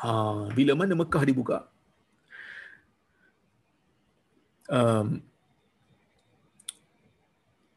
[0.00, 1.58] Ha, bila mana Mekah dibuka?
[4.72, 5.20] Um,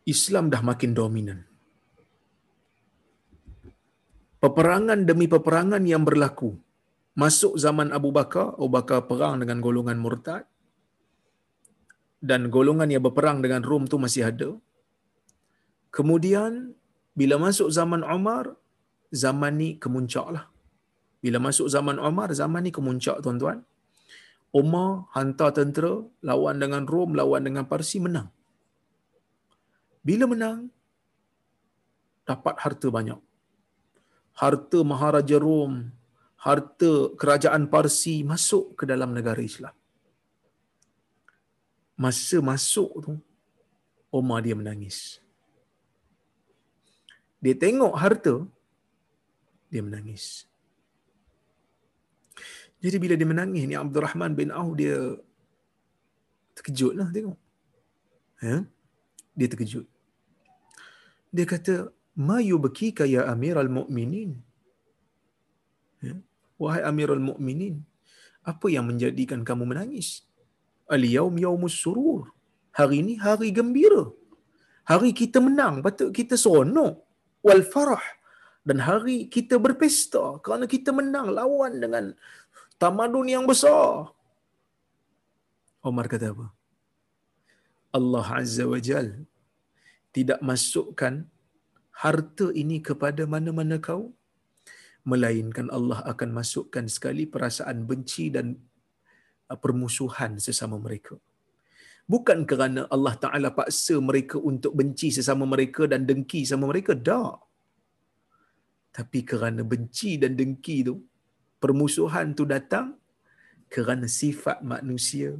[0.07, 1.43] Islam dah makin dominan
[4.45, 6.53] peperangan demi peperangan yang berlaku.
[7.17, 10.45] Masuk zaman Abu Bakar, Abu Bakar perang dengan golongan murtad.
[12.29, 14.49] Dan golongan yang berperang dengan Rom tu masih ada.
[15.89, 16.77] Kemudian,
[17.17, 18.53] bila masuk zaman Umar,
[19.09, 20.45] zaman ni kemuncak lah.
[21.23, 23.65] Bila masuk zaman Umar, zaman ni kemuncak tuan-tuan.
[24.61, 25.93] Umar hantar tentera,
[26.29, 28.29] lawan dengan Rom, lawan dengan Parsi, menang.
[30.05, 30.69] Bila menang,
[32.29, 33.19] dapat harta banyak
[34.35, 35.91] harta Maharaja Rom,
[36.45, 39.73] harta kerajaan Parsi masuk ke dalam negara Islam.
[41.95, 43.13] Masa masuk tu,
[44.11, 45.23] Omar dia menangis.
[47.39, 48.35] Dia tengok harta,
[49.71, 50.47] dia menangis.
[52.83, 54.95] Jadi bila dia menangis ni Abdul Rahman bin Auf dia
[56.55, 57.39] terkejut lah tengok.
[58.43, 58.67] Ya?
[59.33, 59.87] Dia terkejut.
[61.35, 64.31] Dia kata, ma yubkika ya amiral mu'minin.
[65.99, 66.15] Ya.
[66.61, 67.83] Wahai amiral mu'minin
[68.51, 70.23] apa yang menjadikan kamu menangis?
[70.95, 72.31] Al yaum yaumus surur.
[72.77, 74.03] Hari ini hari gembira.
[74.91, 77.01] Hari kita menang patut kita seronok.
[77.41, 78.05] Wal farah.
[78.65, 82.05] Dan hari kita berpesta kerana kita menang lawan dengan
[82.81, 84.09] tamadun yang besar.
[85.85, 86.47] Omar kata apa?
[87.97, 89.07] Allah Azza wa Jal
[90.15, 91.13] tidak masukkan
[92.03, 94.11] harta ini kepada mana-mana kau?
[95.05, 98.57] Melainkan Allah akan masukkan sekali perasaan benci dan
[99.51, 101.15] uh, permusuhan sesama mereka.
[102.05, 107.37] Bukan kerana Allah Taala paksa mereka untuk benci sesama mereka dan dengki sama mereka dak.
[108.97, 110.95] Tapi kerana benci dan dengki tu
[111.61, 112.93] permusuhan tu datang
[113.73, 115.33] kerana sifat manusia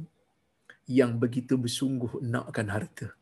[0.98, 3.14] yang begitu bersungguh nakkan harta.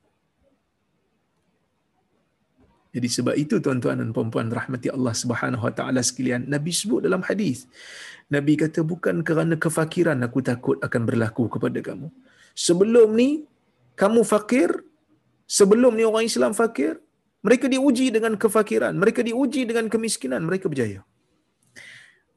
[2.94, 7.26] Jadi sebab itu tuan-tuan dan puan-puan rahmati Allah Subhanahu Wa Taala sekalian, Nabi sebut dalam
[7.26, 7.66] hadis.
[8.30, 12.08] Nabi kata bukan kerana kefakiran aku takut akan berlaku kepada kamu.
[12.54, 13.42] Sebelum ni
[13.98, 14.70] kamu fakir,
[15.58, 17.02] sebelum ni orang Islam fakir,
[17.42, 21.02] mereka diuji dengan kefakiran, mereka diuji dengan kemiskinan, mereka berjaya.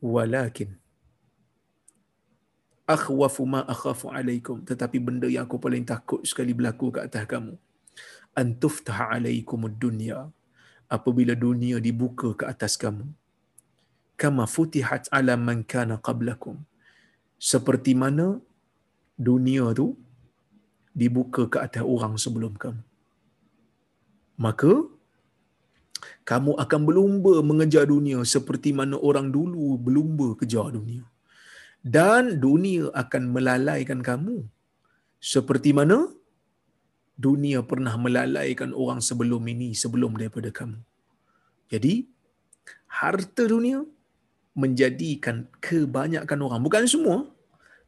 [0.01, 0.73] Walakin
[2.87, 7.53] akhwafu ma akhafu alaikum tetapi benda yang aku paling takut sekali berlaku ke atas kamu
[8.31, 10.31] antuftah alaikum dunya
[10.95, 13.05] apabila dunia dibuka ke atas kamu.
[14.21, 16.57] Kama futihat ala man kana qablakum.
[17.37, 18.27] Seperti mana
[19.29, 19.87] dunia tu
[21.01, 22.81] dibuka ke atas orang sebelum kamu.
[24.45, 24.73] Maka
[26.29, 31.05] kamu akan berlumba mengejar dunia seperti mana orang dulu berlumba kejar dunia.
[31.95, 34.37] Dan dunia akan melalaikan kamu
[35.33, 35.97] seperti mana
[37.25, 40.79] dunia pernah melalaikan orang sebelum ini sebelum daripada kamu.
[41.73, 41.93] Jadi
[42.99, 43.81] harta dunia
[44.61, 47.17] menjadikan kebanyakan orang bukan semua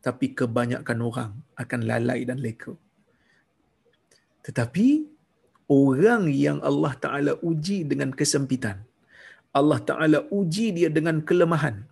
[0.06, 2.74] tapi kebanyakan orang akan lalai dan leka.
[4.46, 4.88] Tetapi
[5.70, 8.82] orang yang Allah Taala uji dengan kesempitan
[9.54, 11.86] Allah Taala uji dia dengan kelemahan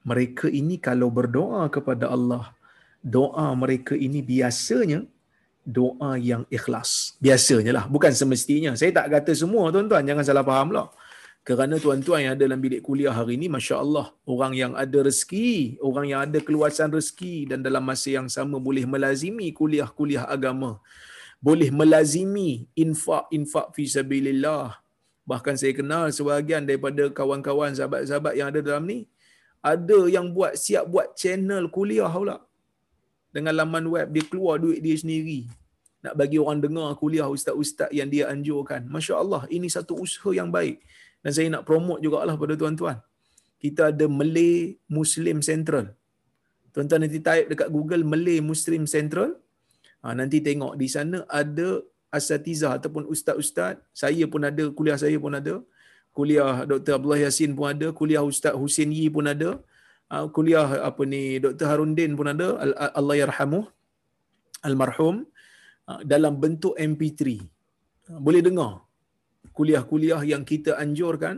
[0.00, 2.56] mereka ini kalau berdoa kepada Allah,
[3.04, 5.04] doa mereka ini biasanya
[5.64, 7.16] doa yang ikhlas.
[7.20, 8.72] Biasanya lah, bukan semestinya.
[8.74, 10.88] Saya tak kata semua tuan-tuan, jangan salah faham lah.
[11.40, 15.80] Kerana tuan-tuan yang ada dalam bilik kuliah hari ini, Masya Allah, orang yang ada rezeki,
[15.80, 20.76] orang yang ada keluasan rezeki dan dalam masa yang sama boleh melazimi kuliah-kuliah agama.
[21.40, 24.76] Boleh melazimi infak-infak fisabilillah.
[25.24, 29.08] Bahkan saya kenal sebahagian daripada kawan-kawan sahabat-sahabat yang ada dalam ni,
[29.64, 32.44] ada yang buat siap buat channel kuliah pula
[33.34, 35.46] dengan laman web dia keluar duit dia sendiri.
[36.04, 38.88] Nak bagi orang dengar kuliah ustaz-ustaz yang dia anjurkan.
[38.94, 40.80] masya-Allah ini satu usaha yang baik.
[41.20, 42.96] Dan saya nak promote jugalah pada tuan-tuan.
[43.60, 45.92] Kita ada Malay Muslim Central.
[46.72, 49.36] Tuan-tuan nanti type dekat Google Malay Muslim Central.
[50.00, 53.76] Ha, nanti tengok di sana ada asatizah ataupun ustaz-ustaz.
[53.92, 55.60] Saya pun ada kuliah saya pun ada.
[56.10, 56.98] Kuliah Dr.
[56.98, 59.62] Abdullah Yasin pun ada, kuliah Ustaz Husin Yi pun ada,
[60.14, 61.66] ah, kuliah apa ni Dr.
[61.70, 62.48] Harundin pun ada,
[63.00, 63.64] Allah yarhamuh,
[64.66, 65.24] almarhum
[65.90, 67.20] ah, dalam bentuk MP3.
[68.10, 68.72] Ah, boleh dengar
[69.56, 71.36] kuliah-kuliah yang kita anjurkan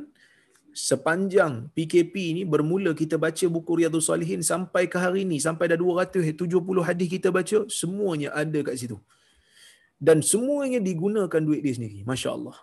[0.73, 5.77] sepanjang PKP ni bermula kita baca buku Riyadhus Salihin sampai ke hari ni sampai dah
[5.77, 8.97] 270 hadis kita baca semuanya ada kat situ
[10.01, 12.57] dan semuanya digunakan duit dia sendiri masya-Allah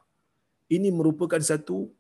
[0.74, 1.94] ini merupakan satu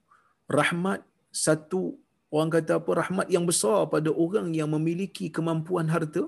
[0.49, 1.93] rahmat satu
[2.33, 2.91] orang kata apa?
[3.01, 6.23] Rahmat yang besar pada orang yang memiliki kemampuan harta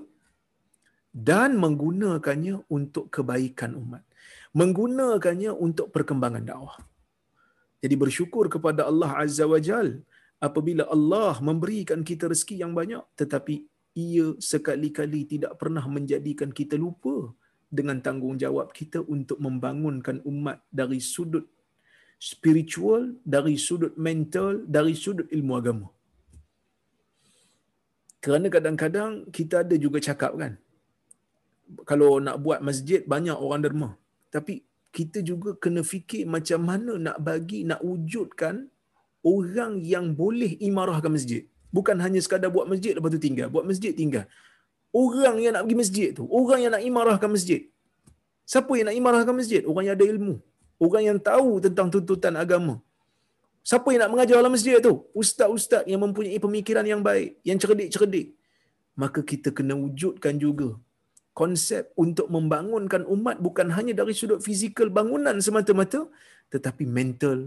[1.12, 4.02] dan menggunakannya untuk kebaikan umat.
[4.56, 6.76] Menggunakannya untuk perkembangan dakwah.
[7.82, 9.88] Jadi bersyukur kepada Allah Azza wa Jal
[10.38, 17.34] apabila Allah memberikan kita rezeki yang banyak tetapi ia sekali-kali tidak pernah menjadikan kita lupa
[17.72, 21.48] dengan tanggungjawab kita untuk membangunkan umat dari sudut
[22.22, 25.88] spiritual, dari sudut mental, dari sudut ilmu agama.
[28.22, 30.52] Kerana kadang-kadang kita ada juga cakap kan,
[31.82, 33.90] kalau nak buat masjid banyak orang derma.
[34.30, 34.62] Tapi
[34.94, 38.70] kita juga kena fikir macam mana nak bagi, nak wujudkan
[39.26, 41.42] orang yang boleh imarahkan masjid.
[41.74, 43.50] Bukan hanya sekadar buat masjid lepas tu tinggal.
[43.50, 44.30] Buat masjid tinggal.
[44.94, 47.66] Orang yang nak pergi masjid tu, orang yang nak imarahkan masjid.
[48.46, 49.62] Siapa yang nak imarahkan masjid?
[49.66, 50.38] Orang yang ada ilmu
[50.84, 52.74] orang yang tahu tentang tuntutan agama.
[53.70, 54.94] Siapa yang nak mengajar dalam masjid tu?
[55.22, 58.28] Ustaz-ustaz yang mempunyai pemikiran yang baik, yang cerdik-cerdik.
[59.02, 60.68] Maka kita kena wujudkan juga
[61.40, 66.00] konsep untuk membangunkan umat bukan hanya dari sudut fizikal bangunan semata-mata,
[66.52, 67.38] tetapi mental,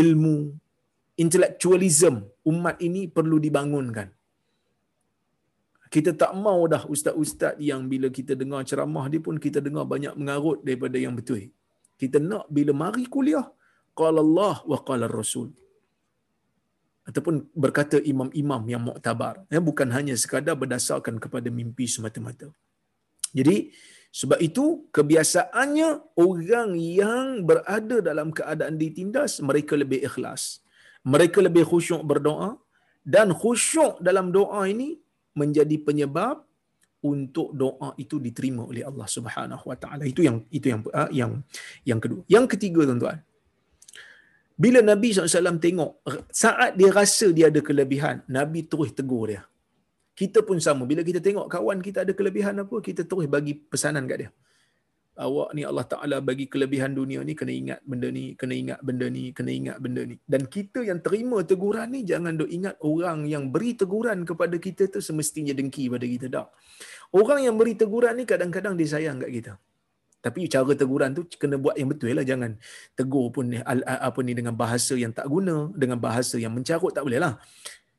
[0.00, 0.36] ilmu,
[1.24, 2.14] intellectualism
[2.52, 4.08] umat ini perlu dibangunkan.
[5.94, 10.14] Kita tak mau dah ustaz-ustaz yang bila kita dengar ceramah dia pun kita dengar banyak
[10.20, 11.42] mengarut daripada yang betul
[12.02, 13.46] kita nak bila mari kuliah
[14.00, 15.48] qala Allah wa qala Rasul.
[17.08, 22.48] Ataupun berkata imam-imam yang muktabar ya bukan hanya sekadar berdasarkan kepada mimpi semata-mata.
[23.38, 23.56] Jadi
[24.20, 24.64] sebab itu
[24.96, 25.88] kebiasaannya
[26.24, 30.42] orang yang berada dalam keadaan ditindas mereka lebih ikhlas.
[31.12, 32.50] Mereka lebih khusyuk berdoa.
[33.14, 34.90] Dan khusyuk dalam doa ini
[35.40, 36.46] menjadi penyebab
[37.02, 40.02] untuk doa itu diterima oleh Allah Subhanahu Wa Taala.
[40.06, 41.42] Itu yang itu yang uh, yang
[41.82, 42.22] yang kedua.
[42.30, 43.18] Yang ketiga tuan-tuan.
[44.54, 49.42] Bila Nabi SAW tengok saat dia rasa dia ada kelebihan, Nabi terus tegur dia.
[50.12, 50.86] Kita pun sama.
[50.86, 54.30] Bila kita tengok kawan kita ada kelebihan apa, kita terus bagi pesanan kat dia
[55.22, 59.06] awak ni Allah Ta'ala bagi kelebihan dunia ni kena ingat benda ni, kena ingat benda
[59.06, 60.16] ni, kena ingat benda ni.
[60.26, 64.90] Dan kita yang terima teguran ni jangan duk ingat orang yang beri teguran kepada kita
[64.90, 66.26] tu semestinya dengki pada kita.
[66.26, 66.48] Tak.
[67.14, 69.52] Orang yang beri teguran ni kadang-kadang dia sayang kat kita.
[70.22, 72.26] Tapi cara teguran tu kena buat yang betul lah.
[72.26, 72.54] Jangan
[72.94, 77.02] tegur pun ni, apa ni dengan bahasa yang tak guna, dengan bahasa yang mencarut tak
[77.06, 77.38] boleh lah.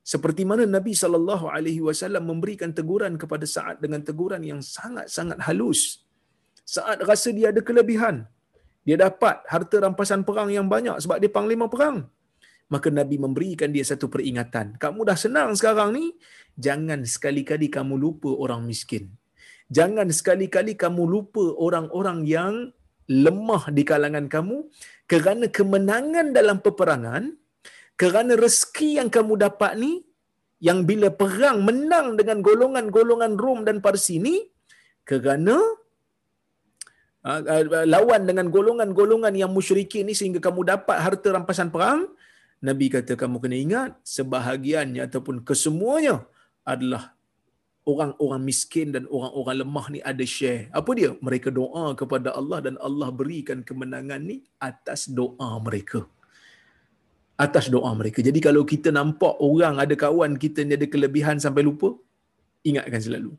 [0.04, 1.08] Seperti mana Nabi saw
[2.20, 6.03] memberikan teguran kepada Sa'ad dengan teguran yang sangat-sangat halus
[6.64, 8.28] saat rasa dia ada kelebihan
[8.84, 12.04] dia dapat harta rampasan perang yang banyak sebab dia panglima perang.
[12.68, 14.76] Maka nabi memberikan dia satu peringatan.
[14.76, 16.06] Kamu dah senang sekarang ni
[16.60, 19.08] jangan sekali-kali kamu lupa orang miskin.
[19.72, 22.54] Jangan sekali-kali kamu lupa orang-orang yang
[23.08, 24.68] lemah di kalangan kamu
[25.08, 27.36] kerana kemenangan dalam peperangan
[28.00, 30.04] kerana rezeki yang kamu dapat ni
[30.64, 34.40] yang bila perang menang dengan golongan-golongan Rom dan Parsi ni
[35.04, 35.60] kerana
[37.88, 42.12] lawan dengan golongan-golongan yang musyrikin ni sehingga kamu dapat harta rampasan perang
[42.64, 46.24] Nabi kata kamu kena ingat sebahagiannya ataupun kesemuanya
[46.64, 47.16] adalah
[47.92, 50.72] orang-orang miskin dan orang-orang lemah ni ada share.
[50.80, 51.12] Apa dia?
[51.20, 54.38] Mereka doa kepada Allah dan Allah berikan kemenangan ni
[54.70, 56.08] atas doa mereka.
[57.36, 58.24] Atas doa mereka.
[58.24, 61.92] Jadi kalau kita nampak orang ada kawan kita ni ada kelebihan sampai lupa,
[62.64, 63.36] ingatkan selalu.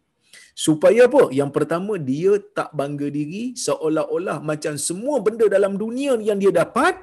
[0.54, 1.34] Supaya apa?
[1.34, 6.94] Yang pertama, dia tak bangga diri seolah-olah macam semua benda dalam dunia yang dia dapat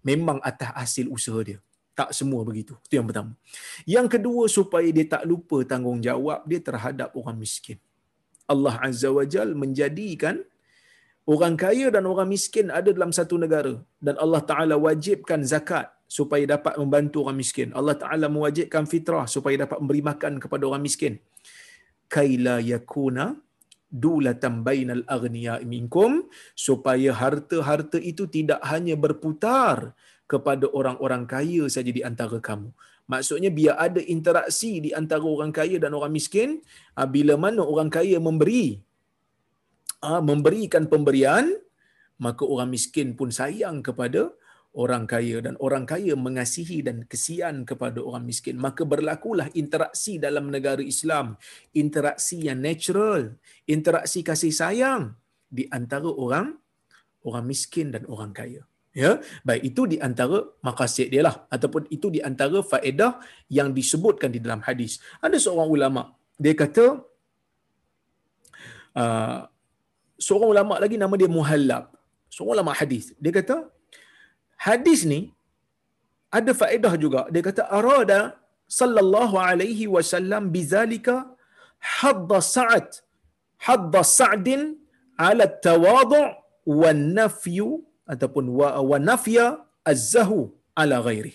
[0.00, 1.60] memang atas hasil usaha dia.
[1.92, 2.72] Tak semua begitu.
[2.88, 3.36] Itu yang pertama.
[3.84, 7.76] Yang kedua, supaya dia tak lupa tanggungjawab dia terhadap orang miskin.
[8.48, 10.40] Allah Azza wa Jal menjadikan
[11.28, 13.74] orang kaya dan orang miskin ada dalam satu negara.
[14.00, 17.68] Dan Allah Ta'ala wajibkan zakat supaya dapat membantu orang miskin.
[17.76, 21.20] Allah Ta'ala mewajibkan fitrah supaya dapat memberi makan kepada orang miskin
[22.14, 23.36] kaila yakuna
[23.88, 29.96] dulatan bainal aghniya minkum supaya harta-harta itu tidak hanya berputar
[30.28, 32.68] kepada orang-orang kaya saja di antara kamu.
[33.08, 36.60] Maksudnya biar ada interaksi di antara orang kaya dan orang miskin,
[36.92, 38.84] ah, bila mana orang kaya memberi
[40.04, 41.56] ah, memberikan pemberian,
[42.20, 44.28] maka orang miskin pun sayang kepada
[44.76, 48.60] orang kaya dan orang kaya mengasihi dan kesian kepada orang miskin.
[48.60, 51.40] Maka berlakulah interaksi dalam negara Islam.
[51.72, 55.16] Interaksi yang natural interaksi kasih sayang
[55.48, 56.56] di antara orang
[57.24, 58.62] orang miskin dan orang kaya.
[58.96, 61.46] Ya baik itu di antara maqasid dia lah.
[61.48, 64.98] Ataupun itu di antara faedah yang disebutkan di dalam hadis.
[65.22, 66.02] Ada seorang ulama
[66.38, 67.02] dia kata
[68.94, 69.38] uh,
[70.18, 71.94] seorang ulama lagi nama dia Muhallab.
[72.28, 73.14] Seorang ulama hadis.
[73.18, 73.77] Dia kata
[74.66, 75.20] hadis ni
[76.38, 77.20] ada faedah juga.
[77.34, 78.20] Dia kata arada
[78.78, 81.16] sallallahu alaihi wasallam bizalika
[81.98, 82.88] hadda Sa'ad
[83.66, 84.62] hadda Sa'din
[85.28, 86.26] ala tawadu'
[86.80, 87.68] wa nafyu
[88.12, 89.46] ataupun wa, wa nafya
[89.92, 90.40] az-zahu
[90.80, 91.34] ala ghairi.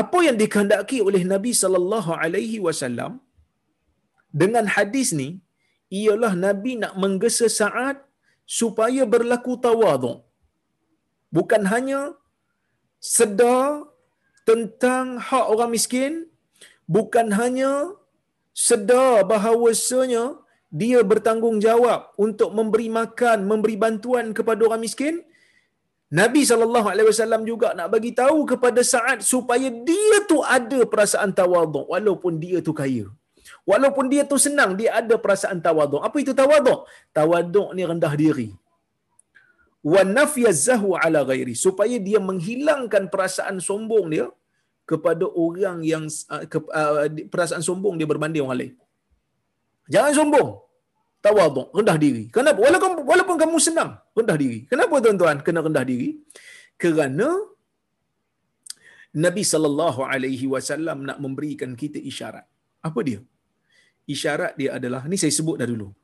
[0.00, 3.12] Apa yang dikehendaki oleh Nabi sallallahu alaihi wasallam
[4.42, 5.28] dengan hadis ni
[6.00, 7.96] ialah Nabi nak menggesa Sa'ad
[8.58, 10.18] supaya berlaku tawaduk
[11.36, 12.00] bukan hanya
[13.00, 13.88] sedar
[14.48, 16.12] tentang hak orang miskin,
[16.86, 17.72] bukan hanya
[18.52, 20.24] sedar bahawasanya
[20.80, 25.24] dia bertanggungjawab untuk memberi makan, memberi bantuan kepada orang miskin.
[26.12, 32.36] Nabi SAW juga nak bagi tahu kepada Sa'ad supaya dia tu ada perasaan tawaduk walaupun
[32.36, 33.08] dia tu kaya.
[33.70, 36.04] Walaupun dia tu senang, dia ada perasaan tawaduk.
[36.04, 36.84] Apa itu tawaduk?
[37.16, 38.48] Tawaduk ni rendah diri
[39.82, 44.26] wa nafyazahu ala ghairi supaya dia menghilangkan perasaan sombong dia
[44.90, 46.04] kepada orang yang
[46.52, 48.74] ke, uh, perasaan sombong dia berbanding orang lain.
[49.94, 50.50] Jangan sombong.
[51.22, 52.26] Tawaduk, rendah diri.
[52.34, 52.58] Kenapa?
[52.66, 54.66] Walaupun walaupun kamu senang, rendah diri.
[54.70, 56.18] Kenapa tuan-tuan kena rendah diri?
[56.74, 57.28] Kerana
[59.24, 62.46] Nabi sallallahu alaihi wasallam nak memberikan kita isyarat.
[62.82, 63.20] Apa dia?
[64.14, 65.94] Isyarat dia adalah ni saya sebut dah dulu.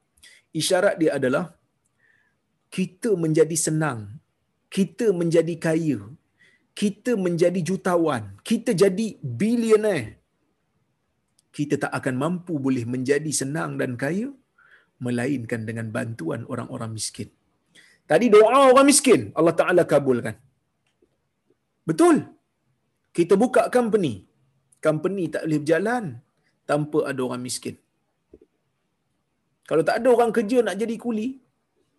[0.54, 1.57] Isyarat dia adalah
[2.76, 4.00] kita menjadi senang,
[4.76, 5.98] kita menjadi kaya,
[6.80, 9.06] kita menjadi jutawan, kita jadi
[9.40, 10.20] billionaire,
[11.56, 14.28] kita tak akan mampu boleh menjadi senang dan kaya
[15.06, 17.28] melainkan dengan bantuan orang-orang miskin.
[18.10, 20.36] Tadi doa orang miskin Allah Taala kabulkan.
[21.88, 22.16] Betul.
[23.18, 24.14] kita buka company.
[24.86, 26.04] Company tak boleh berjalan
[26.70, 27.76] tanpa ada orang miskin.
[29.68, 31.28] Kalau tak ada orang kerja nak jadi kuli,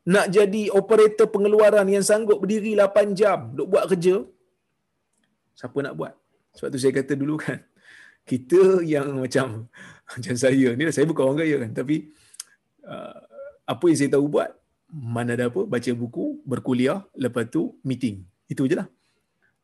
[0.10, 4.26] nak jadi operator pengeluaran yang sanggup berdiri 8 jam duk buat kerja,
[5.54, 6.14] siapa nak buat?
[6.58, 7.62] Sebab tu saya kata dulu kan,
[8.30, 9.70] kita yang macam
[10.10, 12.10] macam saya ni saya bukan orang kaya kan tapi
[12.90, 13.18] uh,
[13.70, 14.50] apa yang saya tahu buat
[14.90, 18.26] mana ada apa baca buku berkuliah lepas tu meeting.
[18.50, 18.90] Itu je lah.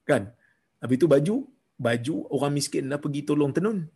[0.06, 0.30] Kan?
[0.78, 1.36] Habis tu baju
[1.82, 3.90] baju orang miskin dah pergi tolong tenun.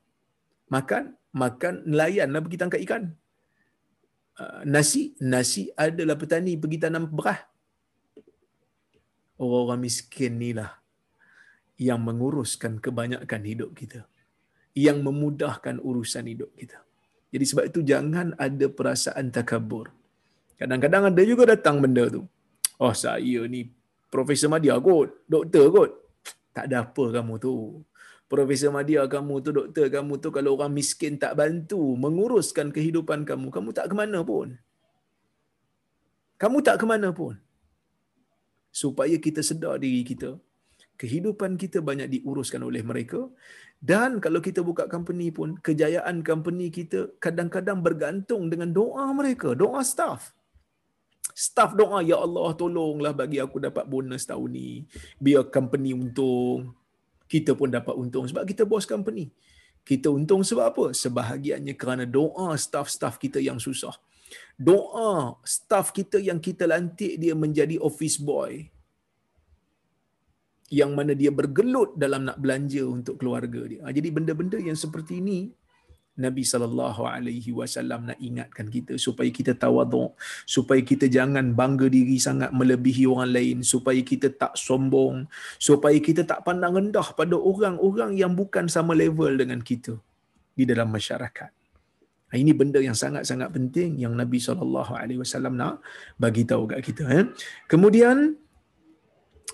[0.74, 3.14] Makan makan nelayan lah pergi tangkap ikan
[4.64, 7.44] nasi nasi adalah petani pergi tanam beras
[9.40, 10.76] orang-orang miskin ni lah
[11.80, 14.04] yang menguruskan kebanyakan hidup kita
[14.76, 16.80] yang memudahkan urusan hidup kita.
[17.30, 19.92] Jadi sebab itu jangan ada perasaan takabur.
[20.60, 22.28] Kadang-kadang ada juga datang benda tu.
[22.80, 23.72] Oh saya ni
[24.12, 25.92] Profesor Madia kot, doktor kot.
[26.52, 27.80] Tak ada apa kamu tu.
[28.32, 33.48] Profesor Madia kamu tu, doktor kamu tu kalau orang miskin tak bantu menguruskan kehidupan kamu,
[33.56, 34.54] kamu tak ke mana pun.
[36.42, 37.34] Kamu tak ke mana pun.
[38.82, 40.38] Supaya kita sedar diri kita,
[41.00, 43.24] kehidupan kita banyak diuruskan oleh mereka
[43.80, 49.80] dan kalau kita buka company pun kejayaan company kita kadang-kadang bergantung dengan doa mereka doa
[49.92, 50.36] staff
[51.32, 54.70] staff doa ya Allah tolonglah bagi aku dapat bonus tahun ni
[55.24, 56.76] biar company untung
[57.30, 58.26] kita pun dapat untung.
[58.26, 59.30] Sebab kita bos company.
[59.86, 60.86] Kita untung sebab apa?
[60.92, 63.94] Sebahagiannya kerana doa staff-staff kita yang susah.
[64.58, 68.66] Doa staff kita yang kita lantik dia menjadi office boy.
[70.70, 73.82] Yang mana dia bergelut dalam nak belanja untuk keluarga dia.
[73.86, 75.50] Ha, jadi benda-benda yang seperti ini
[76.20, 82.20] Nabi sallallahu alaihi wasallam nak ingatkan kita supaya kita tawaduk, supaya kita jangan bangga diri
[82.20, 88.20] sangat melebihi orang lain, supaya kita tak sombong, supaya kita tak pandang rendah pada orang-orang
[88.20, 89.96] yang bukan sama level dengan kita
[90.54, 91.52] di dalam masyarakat.
[92.30, 95.82] Ha, ini benda yang sangat-sangat penting yang Nabi sallallahu alaihi wasallam nak
[96.22, 97.26] bagi tahu kat kita eh.
[97.66, 98.38] Kemudian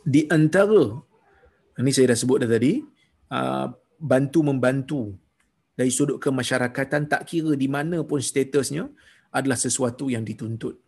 [0.03, 0.83] di antara
[1.79, 2.83] ini saya dah sebut dah tadi
[3.31, 3.67] uh,
[3.99, 5.01] bantu membantu
[5.75, 8.87] dari sudut kemasyarakatan tak kira di mana pun statusnya
[9.31, 10.79] adalah sesuatu yang dituntut.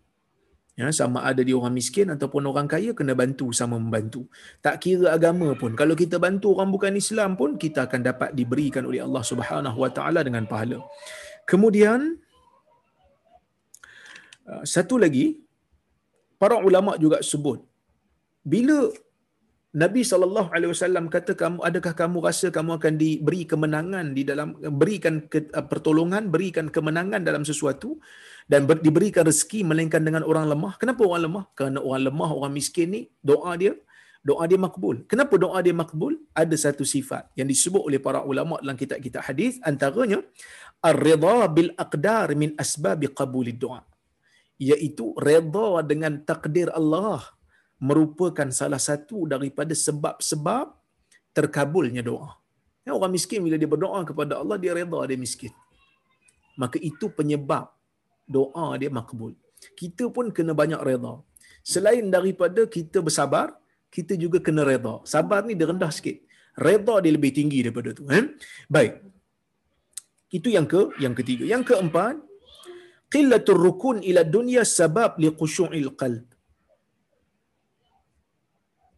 [0.78, 4.30] Ya sama ada dia orang miskin ataupun orang kaya kena bantu sama membantu.
[4.62, 5.74] Tak kira agama pun.
[5.74, 9.90] Kalau kita bantu orang bukan Islam pun kita akan dapat diberikan oleh Allah Subhanahu Wa
[9.90, 10.86] Taala dengan pahala.
[11.50, 12.22] Kemudian
[14.46, 15.42] uh, satu lagi
[16.38, 17.66] para ulama juga sebut
[18.46, 18.94] bila
[19.76, 24.56] Nabi sallallahu alaihi wasallam kata kamu adakah kamu rasa kamu akan diberi kemenangan di dalam
[24.80, 28.00] berikan ke, uh, pertolongan berikan kemenangan dalam sesuatu
[28.48, 30.80] dan ber, diberikan rezeki melainkan dengan orang lemah?
[30.80, 31.44] Kenapa orang lemah?
[31.52, 33.76] Kerana orang lemah orang miskin ni doa dia
[34.24, 35.04] doa dia makbul.
[35.12, 36.16] Kenapa doa dia makbul?
[36.32, 40.20] Ada satu sifat yang disebut oleh para ulama dalam kitab-kitab hadis antaranya
[40.80, 43.84] ar-ridha bil aqdar min asbab qabulid doa
[44.58, 47.22] iaitu redha dengan takdir Allah
[47.78, 50.74] merupakan salah satu daripada sebab-sebab
[51.38, 52.30] terkabulnya doa.
[52.86, 55.54] Ya, orang miskin bila dia berdoa kepada Allah, dia reda dia miskin.
[56.62, 57.70] Maka itu penyebab
[58.26, 59.34] doa dia makbul.
[59.80, 61.14] Kita pun kena banyak reda.
[61.62, 63.48] Selain daripada kita bersabar,
[63.96, 64.96] kita juga kena reda.
[65.14, 66.18] Sabar ni dia rendah sikit.
[66.58, 68.10] Reda dia lebih tinggi daripada tu.
[68.10, 68.26] Eh?
[68.76, 68.94] Baik.
[70.38, 71.44] Itu yang ke yang ketiga.
[71.54, 72.16] Yang keempat,
[73.14, 76.26] qillatur rukun ila dunya sebab li khushu'il qalb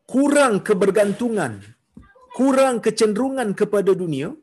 [0.10, 1.62] kurang kebergantungan,
[2.34, 4.34] kurang kecenderungan kepada dunia,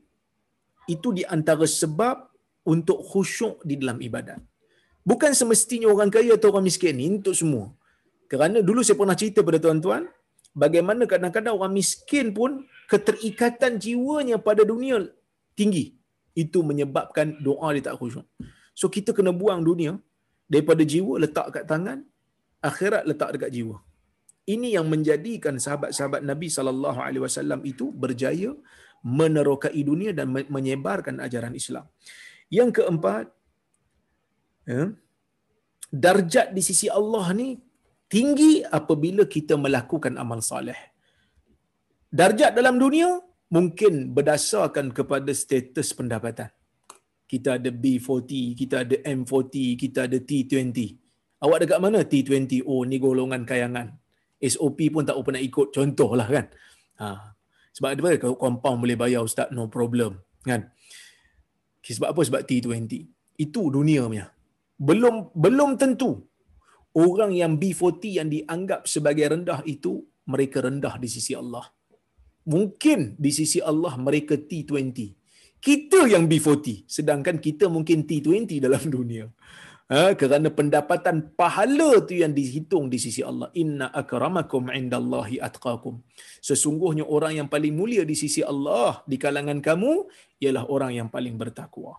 [0.87, 2.31] itu di antara sebab
[2.73, 4.39] untuk khusyuk di dalam ibadat.
[5.03, 7.67] Bukan semestinya orang kaya atau orang miskin ini untuk semua.
[8.31, 10.07] Kerana dulu saya pernah cerita pada tuan-tuan,
[10.63, 15.03] bagaimana kadang-kadang orang miskin pun keterikatan jiwanya pada dunia
[15.59, 15.95] tinggi.
[16.35, 18.27] Itu menyebabkan doa dia tak khusyuk.
[18.75, 19.99] So kita kena buang dunia
[20.47, 22.07] daripada jiwa letak kat tangan,
[22.63, 23.83] akhirat letak dekat jiwa.
[24.55, 28.51] Ini yang menjadikan sahabat-sahabat Nabi sallallahu alaihi wasallam itu berjaya
[29.19, 31.85] menerokai dunia dan menyebarkan ajaran Islam.
[32.59, 33.27] Yang keempat,
[34.71, 34.95] ya,
[36.05, 37.49] darjat di sisi Allah ni
[38.15, 40.79] tinggi apabila kita melakukan amal saleh.
[42.21, 43.19] Darjat dalam dunia
[43.51, 46.51] mungkin berdasarkan kepada status pendapatan.
[47.27, 50.79] Kita ada B40, kita ada M40, kita ada T20.
[51.43, 52.63] Awak dekat mana T20?
[52.63, 53.91] Oh, ni golongan kayangan.
[54.41, 56.47] SOP pun tak pernah ikut contoh lah kan.
[57.01, 57.37] Ha.
[57.77, 58.17] Sebab apa?
[58.21, 60.21] Kalau compound boleh bayar ustaz, no problem.
[60.45, 60.73] Kan?
[61.81, 62.21] Okay, sebab apa?
[62.25, 62.93] Sebab T20.
[63.37, 64.33] Itu dunia punya.
[64.77, 66.25] Belum belum tentu
[66.97, 71.69] orang yang B40 yang dianggap sebagai rendah itu mereka rendah di sisi Allah.
[72.47, 74.95] mungkin di sisi Allah mereka T20
[75.59, 79.27] kita yang B40 sedangkan kita mungkin T20 dalam dunia
[79.93, 83.49] ha, kerana pendapatan pahala tu yang dihitung di sisi Allah.
[83.63, 86.03] Inna akramakum indallahi atqakum.
[86.43, 90.07] Sesungguhnya orang yang paling mulia di sisi Allah di kalangan kamu
[90.43, 91.99] ialah orang yang paling bertakwa.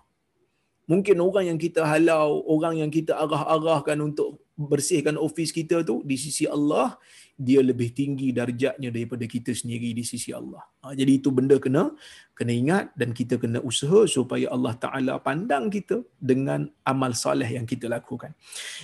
[0.87, 6.17] Mungkin orang yang kita halau orang yang kita arah-arahkan untuk bersihkan ofis kita tu di
[6.17, 6.97] sisi Allah
[7.37, 10.65] dia lebih tinggi darjatnya daripada kita sendiri di sisi Allah.
[10.81, 11.93] Ha, jadi itu benda kena
[12.33, 17.69] kena ingat dan kita kena usaha supaya Allah Taala pandang kita dengan amal soleh yang
[17.69, 18.33] kita lakukan.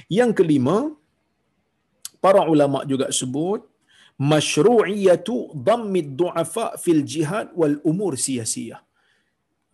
[0.06, 0.94] Yang kelima,
[2.22, 3.66] para ulama juga sebut
[4.22, 8.82] masyru'iyatu dhammid du'afa fil jihad wal umur siyasiyah.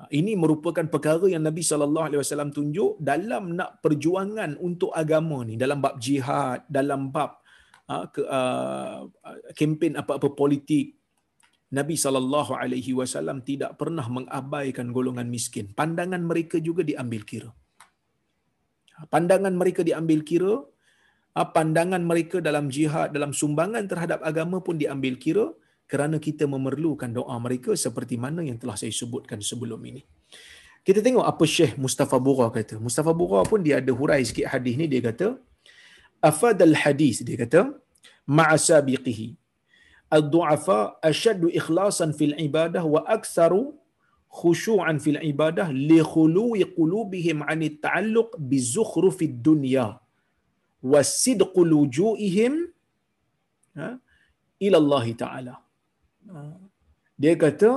[0.08, 5.60] Ini merupakan perkara yang Nabi sallallahu alaihi wasallam tunjuk dalam nak perjuangan untuk agama ni
[5.60, 7.44] dalam bab jihad, dalam bab
[7.92, 9.12] uh, ke, uh,
[9.60, 10.96] kempen apa-apa politik
[11.76, 15.76] Nabi sallallahu alaihi wasallam tidak pernah mengabaikan golongan miskin.
[15.76, 17.52] Pandangan mereka juga diambil kira.
[19.12, 20.64] Pandangan mereka diambil kira,
[21.36, 25.46] pandangan mereka dalam jihad, dalam sumbangan terhadap agama pun diambil kira
[25.92, 30.02] kerana kita memerlukan doa mereka seperti mana yang telah saya sebutkan sebelum ini.
[30.88, 32.76] Kita tengok apa Syekh Mustafa Bura kata.
[32.86, 35.28] Mustafa Bura pun dia ada hurai sikit hadis ni dia kata
[36.30, 37.62] afadal hadis dia kata
[38.38, 39.28] ma'a sabiqihi
[40.18, 40.80] ad-du'afa
[41.10, 43.64] ashaddu ikhlasan fil ibadah wa aktsaru
[44.40, 49.88] khusyu'an fil ibadah li khuluwi qulubihim 'an at-ta'alluq bi zukhrufid dunya
[50.92, 52.54] wa sidqu lujuihim
[53.80, 53.88] ha,
[54.66, 55.56] ila Allah taala.
[57.22, 57.72] Dia kata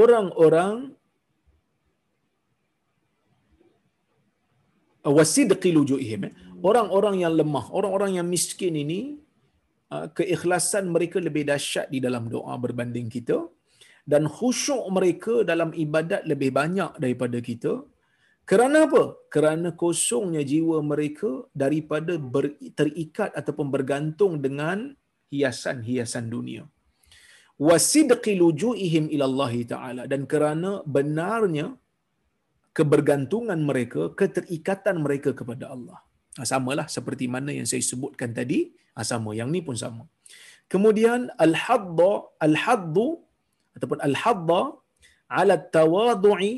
[0.00, 0.92] orang-orang
[5.16, 6.32] wasidqi lujuihim eh.
[6.68, 9.00] orang-orang yang lemah orang-orang yang miskin ini
[9.94, 13.38] ah, keikhlasan mereka lebih dahsyat di dalam doa berbanding kita.
[14.12, 17.72] Dan khusyuk mereka dalam ibadat lebih banyak daripada kita.
[18.50, 19.16] Kerana apa?
[19.32, 21.30] Kerana kosongnya jiwa mereka
[21.62, 24.92] daripada ber, terikat ataupun bergantung dengan
[25.34, 26.64] hiasan-hiasan dunia
[27.68, 31.66] wasidqi lujuihim ila Allah taala dan kerana benarnya
[32.76, 35.98] kebergantungan mereka, keterikatan mereka kepada Allah.
[36.36, 39.30] Ha, samalah seperti mana yang saya sebutkan tadi, ha, sama.
[39.40, 40.04] Yang ni pun sama.
[40.72, 42.12] Kemudian al-hadda
[42.46, 43.08] al-haddu
[43.78, 44.62] ataupun al-hadda
[45.40, 46.52] ala tawadhu'i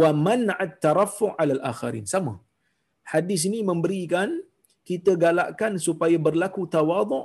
[0.00, 2.04] wa man'at tarafu' ala al-akharin.
[2.14, 2.34] Sama.
[3.12, 4.28] Hadis ini memberikan
[4.88, 7.24] kita galakkan supaya berlaku tawadhu'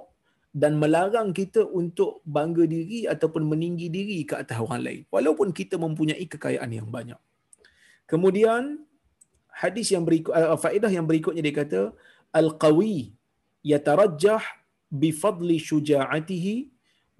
[0.61, 5.77] dan melarang kita untuk bangga diri ataupun meninggi diri ke atas orang lain walaupun kita
[5.77, 7.19] mempunyai kekayaan yang banyak.
[8.09, 8.81] Kemudian
[9.53, 11.81] hadis yang berikut uh, faedah yang berikutnya dia kata
[12.33, 13.13] al-qawi
[13.61, 14.41] yatarajjah
[14.89, 16.55] bi fadli syuja'atihi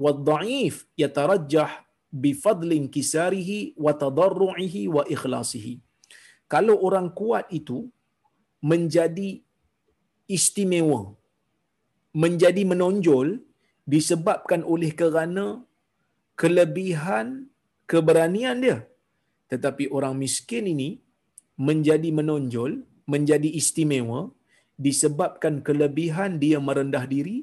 [0.02, 1.70] wad-dha'if yatarajjah
[2.10, 5.78] bi fadli inkisarihi wa tadarru'ihi wa ikhlasihi.
[6.50, 7.92] Kalau orang kuat itu
[8.64, 9.44] menjadi
[10.26, 11.14] istimewa,
[12.24, 13.28] menjadi menonjol
[13.94, 15.46] disebabkan oleh kerana
[16.42, 17.28] kelebihan
[17.92, 18.78] keberanian dia
[19.52, 20.90] tetapi orang miskin ini
[21.68, 22.72] menjadi menonjol,
[23.14, 24.22] menjadi istimewa
[24.78, 27.38] disebabkan kelebihan dia merendah diri,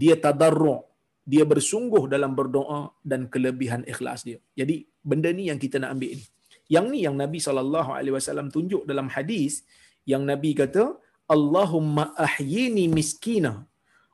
[0.00, 0.84] dia tadarru',
[1.32, 4.38] dia bersungguh dalam berdoa dan kelebihan ikhlas dia.
[4.58, 6.24] Jadi benda ni yang kita nak ambil ni.
[6.68, 9.64] Yang ni yang Nabi sallallahu alaihi wasallam tunjuk dalam hadis
[10.04, 10.84] yang Nabi kata,
[11.34, 13.64] "Allahumma ahyini miskina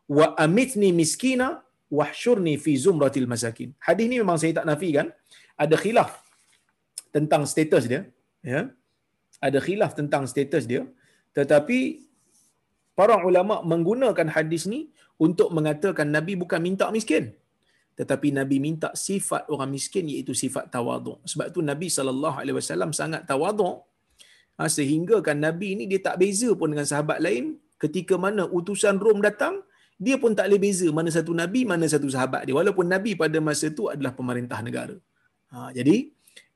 [0.09, 5.09] wa amitni miskina wahsyurni fi zumratil masakin." Hadis ni memang saya tak nafikan,
[5.57, 6.11] ada khilaf
[7.15, 8.03] tentang status dia
[8.43, 8.69] ya.
[9.39, 10.83] Ada khilaf tentang status dia.
[11.37, 11.79] Tetapi
[12.99, 14.91] para ulama menggunakan hadis ni
[15.21, 17.35] untuk mengatakan nabi bukan minta miskin.
[17.95, 23.87] Tetapi nabi minta sifat orang miskin iaitu sifat tawaduk sebab tu nabi wasallam sangat tawaduk
[24.59, 28.99] ha, sehingga kan nabi ni dia tak beza pun dengan sahabat lain ketika mana utusan
[28.99, 29.63] Rom datang
[30.07, 32.55] dia pun tak boleh beza mana satu nabi mana satu sahabat dia.
[32.61, 34.97] Walaupun nabi pada masa tu adalah pemerintah negara.
[35.53, 35.97] Ha, jadi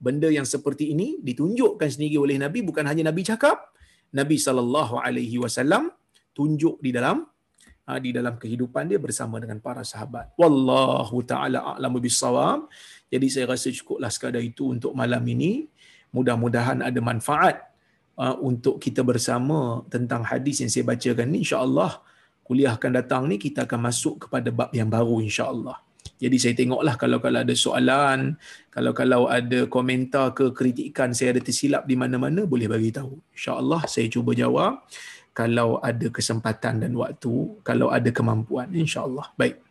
[0.07, 3.59] benda yang seperti ini ditunjukkan sendiri oleh Nabi bukan hanya Nabi cakap
[4.19, 5.91] Nabi sallallahu alaihi wasallam
[6.39, 7.27] tunjuk di dalam
[7.87, 10.35] ha, di dalam kehidupan dia bersama dengan para sahabat.
[10.41, 12.69] Wallahu taala a'lamu bissawab.
[13.09, 15.53] Jadi saya rasa cukuplah sekadar itu untuk malam ini.
[16.13, 17.69] Mudah-mudahan ada manfaat
[18.17, 21.45] uh, untuk kita bersama tentang hadis yang saya bacakan ni.
[21.45, 21.93] Insyaallah
[22.49, 25.79] kuliah akan datang ni kita akan masuk kepada bab yang baru insyaallah
[26.19, 28.35] jadi saya tengoklah kalau kalau ada soalan,
[28.75, 33.15] kalau kalau ada komentar ke kritikan saya ada tersilap di mana-mana boleh bagi tahu.
[33.39, 34.83] Insya-Allah saya cuba jawab
[35.31, 39.31] kalau ada kesempatan dan waktu, kalau ada kemampuan insya-Allah.
[39.39, 39.63] Baik.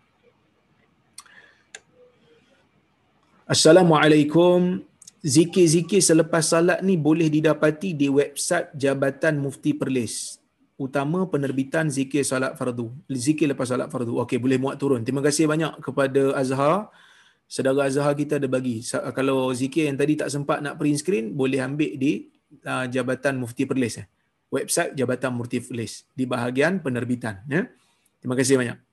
[3.43, 4.87] Assalamualaikum.
[5.27, 10.39] Zikir-zikir selepas salat ni boleh didapati di website Jabatan Mufti Perlis.
[10.77, 12.93] Utama penerbitan zikir salat fardu.
[13.09, 14.21] Zikir lepas salat fardu.
[14.21, 15.01] Okey, boleh muat turun.
[15.01, 16.93] Terima kasih banyak kepada Azhar.
[17.49, 18.85] Saudara Azhar kita ada bagi.
[19.17, 22.29] Kalau zikir yang tadi tak sempat nak print screen, boleh ambil di
[22.61, 23.99] uh, Jabatan Mufti Perlis.
[23.99, 24.07] Eh.
[24.53, 26.05] Website Jabatan Mufti Perlis.
[26.13, 27.41] Di bahagian penerbitan.
[27.49, 27.65] Ya.
[28.21, 28.86] Terima kasih banyak.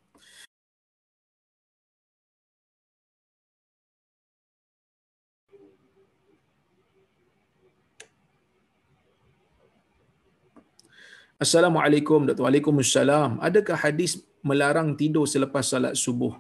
[11.35, 12.47] Assalamualaikum Dr.
[12.47, 13.43] Waalaikumsalam.
[13.43, 16.39] Adakah hadis melarang tidur selepas salat subuh?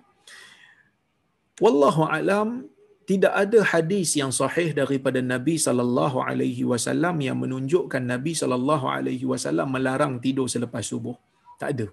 [1.59, 2.71] Wallahu alam
[3.11, 9.27] tidak ada hadis yang sahih daripada Nabi sallallahu alaihi wasallam yang menunjukkan Nabi sallallahu alaihi
[9.27, 11.19] wasallam melarang tidur selepas subuh.
[11.59, 11.87] Tak ada.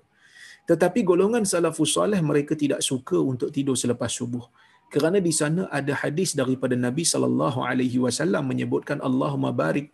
[0.70, 4.45] Tetapi golongan salafus soleh mereka tidak suka untuk tidur selepas subuh.
[4.93, 9.89] Kerana di sana ada hadis daripada Nabi sallallahu alaihi wasallam menyebutkan Allahumma barik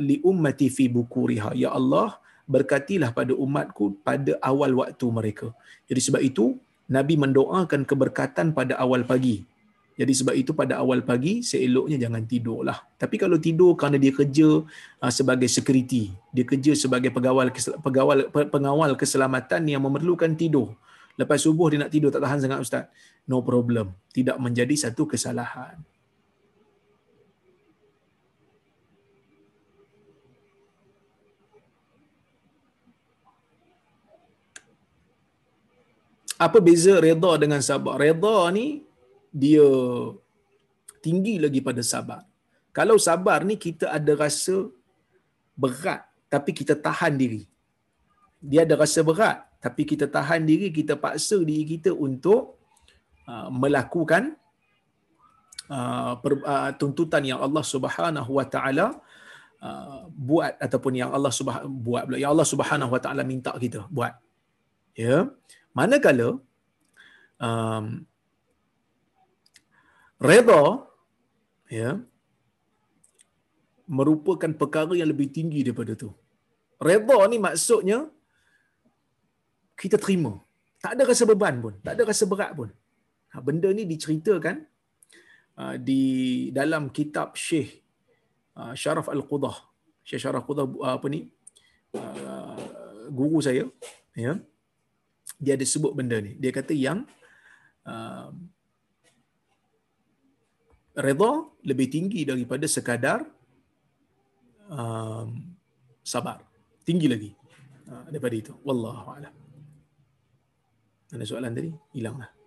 [0.00, 1.52] li ummati fi bukuriha.
[1.58, 2.21] Ya Allah,
[2.52, 5.48] berkatilah pada umatku pada awal waktu mereka.
[5.88, 6.60] Jadi sebab itu
[6.92, 9.48] Nabi mendoakan keberkatan pada awal pagi.
[9.92, 12.78] Jadi sebab itu pada awal pagi seeloknya jangan tidurlah.
[12.96, 14.64] Tapi kalau tidur kerana dia kerja
[15.04, 18.16] uh, sebagai security, dia kerja sebagai pegawai pegawai
[18.48, 20.72] pengawal keselamatan yang memerlukan tidur.
[21.20, 22.84] Lepas subuh dia nak tidur tak tahan sangat ustaz.
[23.28, 23.92] No problem.
[24.16, 25.76] Tidak menjadi satu kesalahan.
[36.46, 37.94] Apa beza redha dengan sabar?
[38.04, 38.66] Redha ni
[39.42, 39.68] dia
[41.04, 42.22] tinggi lagi pada sabar.
[42.76, 44.56] Kalau sabar ni kita ada rasa
[45.62, 47.42] berat tapi kita tahan diri.
[48.50, 52.58] Dia ada rasa berat tapi kita tahan diri, kita paksa diri kita untuk
[53.30, 54.34] uh, melakukan
[55.70, 58.86] uh, per, uh, tuntutan yang Allah Subhanahu Wa Taala
[59.62, 63.86] uh, buat ataupun yang Allah Subhanahu buat pula yang Allah Subhanahu Wa Taala minta kita
[63.86, 64.18] buat.
[64.98, 65.06] Ya.
[65.06, 65.22] Yeah.
[65.78, 66.28] Manakala
[67.48, 67.84] um,
[70.28, 70.62] reda
[71.78, 71.90] ya
[73.88, 76.10] merupakan perkara yang lebih tinggi daripada tu.
[76.88, 77.98] Reda ni maksudnya
[79.80, 80.32] kita terima.
[80.82, 82.68] Tak ada rasa beban pun, tak ada rasa berat pun.
[83.32, 84.56] Ha, benda ni diceritakan
[85.56, 86.02] uh, di
[86.58, 87.80] dalam kitab Syekh
[88.60, 89.56] uh, Syaraf Al-Qudah.
[90.04, 91.20] Syekh Syaraf Al-Qudah uh, apa ni?
[91.96, 93.64] Uh, guru saya,
[94.16, 94.40] ya
[95.42, 96.38] dia ada sebut benda ni.
[96.38, 97.02] Dia kata yang
[97.82, 98.30] uh,
[100.94, 101.32] redha
[101.66, 103.26] lebih tinggi daripada sekadar
[104.70, 105.28] um,
[106.06, 106.38] sabar.
[106.86, 107.30] Tinggi lagi
[107.90, 108.52] uh, daripada itu.
[108.62, 109.34] Wallahu a'lam.
[111.12, 111.70] Ada soalan tadi?
[111.92, 112.41] Hilanglah.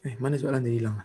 [0.00, 0.96] Eh, mana soalan dia hilang?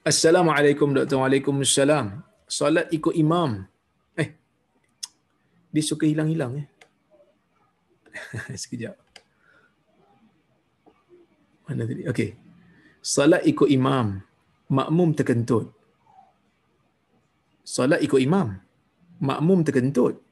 [0.00, 1.20] Assalamualaikum Dr.
[1.20, 2.24] Waalaikumsalam.
[2.48, 3.60] Solat ikut imam.
[4.16, 4.32] Eh,
[5.68, 6.66] dia suka hilang-hilang eh.
[8.62, 8.96] Sekejap.
[11.68, 12.08] Mana tadi?
[12.08, 12.30] Okey.
[13.04, 14.16] Solat ikut imam.
[14.72, 15.76] Makmum terkentut.
[17.66, 18.56] Solat ikut imam.
[19.20, 20.25] Makmum terkentut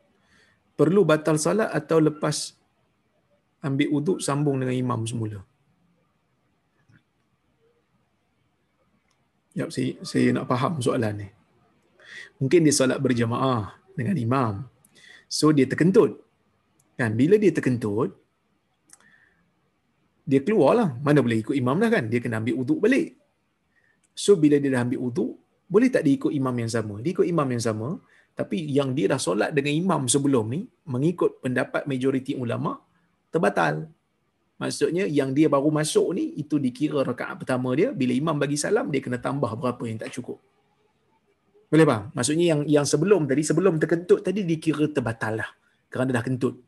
[0.79, 2.37] perlu batal salat atau lepas
[3.65, 5.41] ambil uduk sambung dengan imam semula?
[9.55, 11.29] Yap, saya, saya nak faham soalan ni.
[12.43, 14.55] Mungkin dia salat berjamaah dengan imam.
[15.31, 16.19] So dia terkentut.
[16.99, 17.15] Kan?
[17.21, 18.11] Bila dia terkentut,
[20.27, 20.99] dia keluarlah.
[21.07, 22.05] Mana boleh ikut imam dah kan?
[22.11, 23.15] Dia kena ambil uduk balik.
[24.15, 25.33] So bila dia dah ambil uduk,
[25.71, 26.95] boleh tak dia ikut imam yang sama?
[27.03, 27.89] Dia ikut imam yang sama,
[28.35, 32.83] tapi yang dia dah solat dengan imam sebelum ni mengikut pendapat majoriti ulama
[33.31, 33.87] terbatal.
[34.59, 38.91] Maksudnya yang dia baru masuk ni itu dikira rakaat pertama dia bila imam bagi salam
[38.91, 40.39] dia kena tambah berapa yang tak cukup.
[41.71, 45.51] Boleh bang maksudnya yang yang sebelum tadi sebelum terkentut tadi dikira terbatal lah.
[45.91, 46.59] Kerana dah kentut.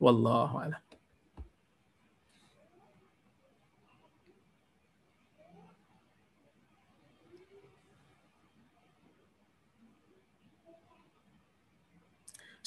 [0.00, 0.87] Wallahu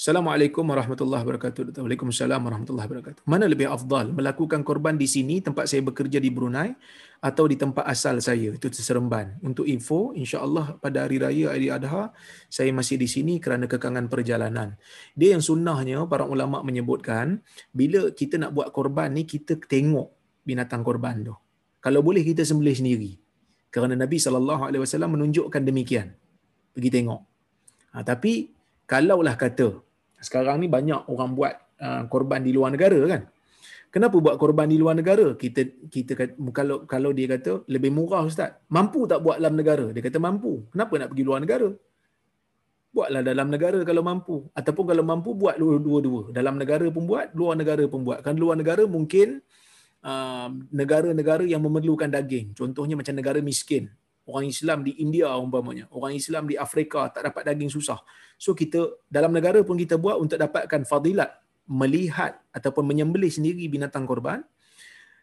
[0.02, 1.78] Assalamualaikum warahmatullahi wabarakatuh.
[1.78, 3.22] Waalaikumsalam warahmatullahi wabarakatuh.
[3.30, 6.74] Mana lebih afdal melakukan korban di sini tempat saya bekerja di Brunei
[7.22, 9.38] atau di tempat asal saya itu Seremban.
[9.46, 12.10] Untuk info, insya-Allah pada hari raya Aidil Adha
[12.50, 14.74] saya masih di sini kerana kekangan perjalanan.
[15.14, 20.10] Dia yang sunnahnya para ulama menyebutkan bila kita nak buat korban ni kita tengok
[20.42, 21.38] binatang korban tu.
[21.78, 23.22] Kalau boleh kita sembelih sendiri.
[23.70, 26.18] Kerana Nabi wasallam menunjukkan demikian.
[26.74, 27.22] Pergi tengok.
[27.94, 28.50] Ha, tapi
[28.90, 29.91] kalaulah kata
[30.22, 33.22] sekarang ni banyak orang buat uh, korban di luar negara kan.
[33.92, 35.36] Kenapa buat korban di luar negara?
[35.36, 36.16] Kita kita
[36.56, 38.56] kalau kalau dia kata lebih murah ustaz.
[38.72, 39.92] Mampu tak buat dalam negara?
[39.92, 40.64] Dia kata mampu.
[40.72, 41.70] Kenapa nak pergi luar negara?
[42.96, 44.36] Buatlah dalam negara kalau mampu.
[44.56, 46.32] Ataupun kalau mampu buat dua-dua.
[46.32, 48.24] Dalam negara pun buat, luar negara pun buat.
[48.24, 49.44] Kan luar negara mungkin
[50.08, 52.56] uh, negara-negara yang memerlukan daging.
[52.56, 53.92] Contohnya macam negara miskin.
[54.26, 55.90] Orang Islam di India umpamanya.
[55.90, 58.00] Orang Islam di Afrika tak dapat daging susah.
[58.38, 64.06] So kita dalam negara pun kita buat untuk dapatkan fadilat melihat ataupun menyembelih sendiri binatang
[64.06, 64.46] korban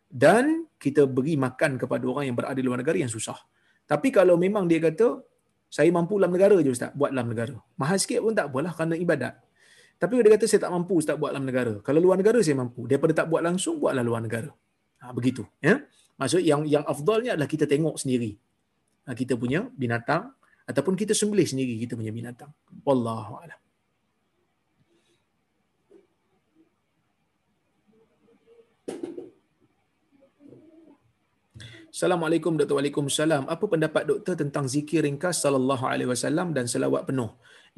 [0.09, 3.37] dan kita beri makan kepada orang yang berada di luar negara yang susah.
[3.85, 5.21] Tapi kalau memang dia kata
[5.69, 7.55] saya mampu dalam negara je ustaz, buat dalam negara.
[7.77, 9.37] Mahal sikit pun tak apalah kerana ibadat.
[10.01, 11.77] Tapi dia kata saya tak mampu ustaz buat dalam negara.
[11.85, 12.89] Kalau luar negara saya mampu.
[12.89, 14.49] Daripada tak buat langsung buatlah luar negara.
[15.05, 15.85] Ha, begitu, ya.
[16.19, 18.35] Maksud yang yang afdalnya adalah kita tengok sendiri.
[19.09, 20.37] Ha, kita punya binatang
[20.69, 22.53] ataupun kita sembelih sendiri kita punya binatang.
[22.85, 23.61] Wallahu a'lam.
[31.89, 32.77] Assalamualaikum Dr.
[32.77, 33.49] Waalaikumsalam.
[33.49, 37.33] Apa pendapat doktor tentang zikir ringkas sallallahu alaihi wasallam dan selawat penuh?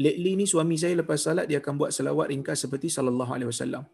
[0.05, 3.87] Lately ni suami saya lepas salat dia akan buat selawat ringkas seperti sallallahu alaihi wasallam.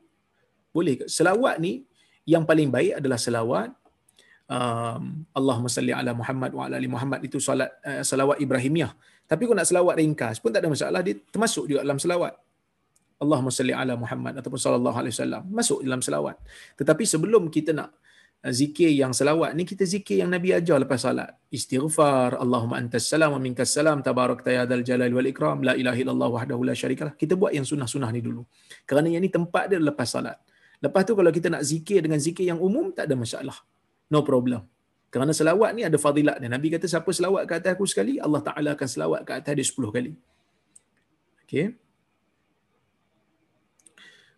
[0.73, 1.05] Boleh ke?
[1.19, 1.85] Selawat ni
[2.25, 3.71] yang paling baik adalah selawat
[4.51, 8.95] um, Allahumma salli ala Muhammad wa ala ali Muhammad itu salat uh, selawat Ibrahimiyah.
[9.27, 12.35] Tapi kalau nak selawat ringkas pun tak ada masalah dia termasuk juga dalam selawat.
[13.17, 16.37] Allahumma salli ala Muhammad ataupun sallallahu alaihi wasallam masuk dalam selawat.
[16.77, 17.97] Tetapi sebelum kita nak
[18.45, 21.33] zikir yang selawat ni kita zikir yang Nabi ajar lepas salat.
[21.49, 26.29] Istighfar, Allahumma antas salam wa minkas salam, tabarak tayadal jalal wal ikram, la ilaha illallah
[26.29, 27.17] wahdahu la syarikalah.
[27.17, 28.45] Kita buat yang sunnah-sunnah ni dulu.
[28.85, 30.37] Kerana yang ni tempat dia lepas salat.
[30.79, 33.57] Lepas tu kalau kita nak zikir dengan zikir yang umum, tak ada masalah.
[34.13, 34.63] No problem.
[35.11, 36.51] Kerana selawat ni ada fadilat dia.
[36.51, 39.67] Nabi kata siapa selawat ke atas aku sekali, Allah Ta'ala akan selawat ke atas dia
[39.67, 40.13] 10 kali.
[41.47, 41.67] Okay.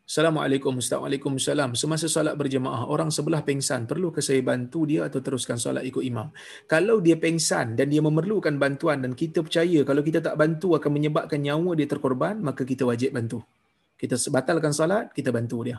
[0.08, 1.76] Assalamualaikum Assalamualaikum Salam.
[1.76, 3.84] Semasa solat berjemaah, orang sebelah pengsan.
[3.84, 6.32] Perlu saya bantu dia atau teruskan solat ikut imam?
[6.64, 10.90] Kalau dia pengsan dan dia memerlukan bantuan dan kita percaya kalau kita tak bantu akan
[10.96, 13.44] menyebabkan nyawa dia terkorban, maka kita wajib bantu.
[14.00, 15.76] Kita batalkan solat, kita bantu dia.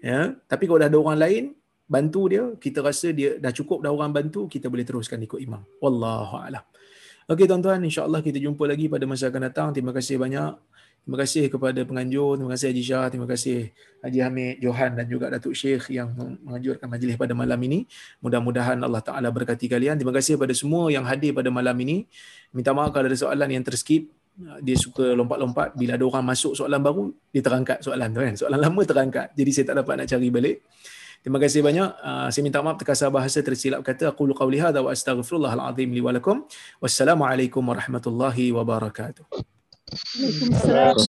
[0.00, 1.44] Ya, tapi kalau dah ada orang lain
[1.92, 5.60] bantu dia, kita rasa dia dah cukup dah orang bantu, kita boleh teruskan ikut imam.
[5.84, 6.64] Wallahu a'lam.
[7.28, 9.68] Okey tuan-tuan, insya-Allah kita jumpa lagi pada masa akan datang.
[9.76, 10.56] Terima kasih banyak.
[11.02, 13.74] Terima kasih kepada penganjur, terima kasih Haji Shah, terima kasih
[14.06, 16.14] Haji Hamid, Johan dan juga Datuk Syekh yang
[16.46, 17.90] menganjurkan majlis pada malam ini.
[18.22, 19.98] Mudah-mudahan Allah Ta'ala berkati kalian.
[19.98, 22.06] Terima kasih kepada semua yang hadir pada malam ini.
[22.54, 24.14] Minta maaf kalau ada soalan yang terskip.
[24.62, 25.74] Dia suka lompat-lompat.
[25.74, 28.34] Bila ada orang masuk soalan baru, dia terangkat soalan tu kan.
[28.38, 29.26] Soalan lama terangkat.
[29.34, 30.56] Jadi saya tak dapat nak cari balik.
[31.22, 31.88] Terima kasih banyak.
[32.02, 35.94] Uh, saya minta maaf terkasar bahasa tersilap kata aku lu qauli hadza wa astaghfirullahal azim
[35.94, 36.42] li wa lakum.
[36.82, 39.22] Wassalamualaikum warahmatullahi wabarakatuh.
[39.30, 41.11] Waalaikumsalam.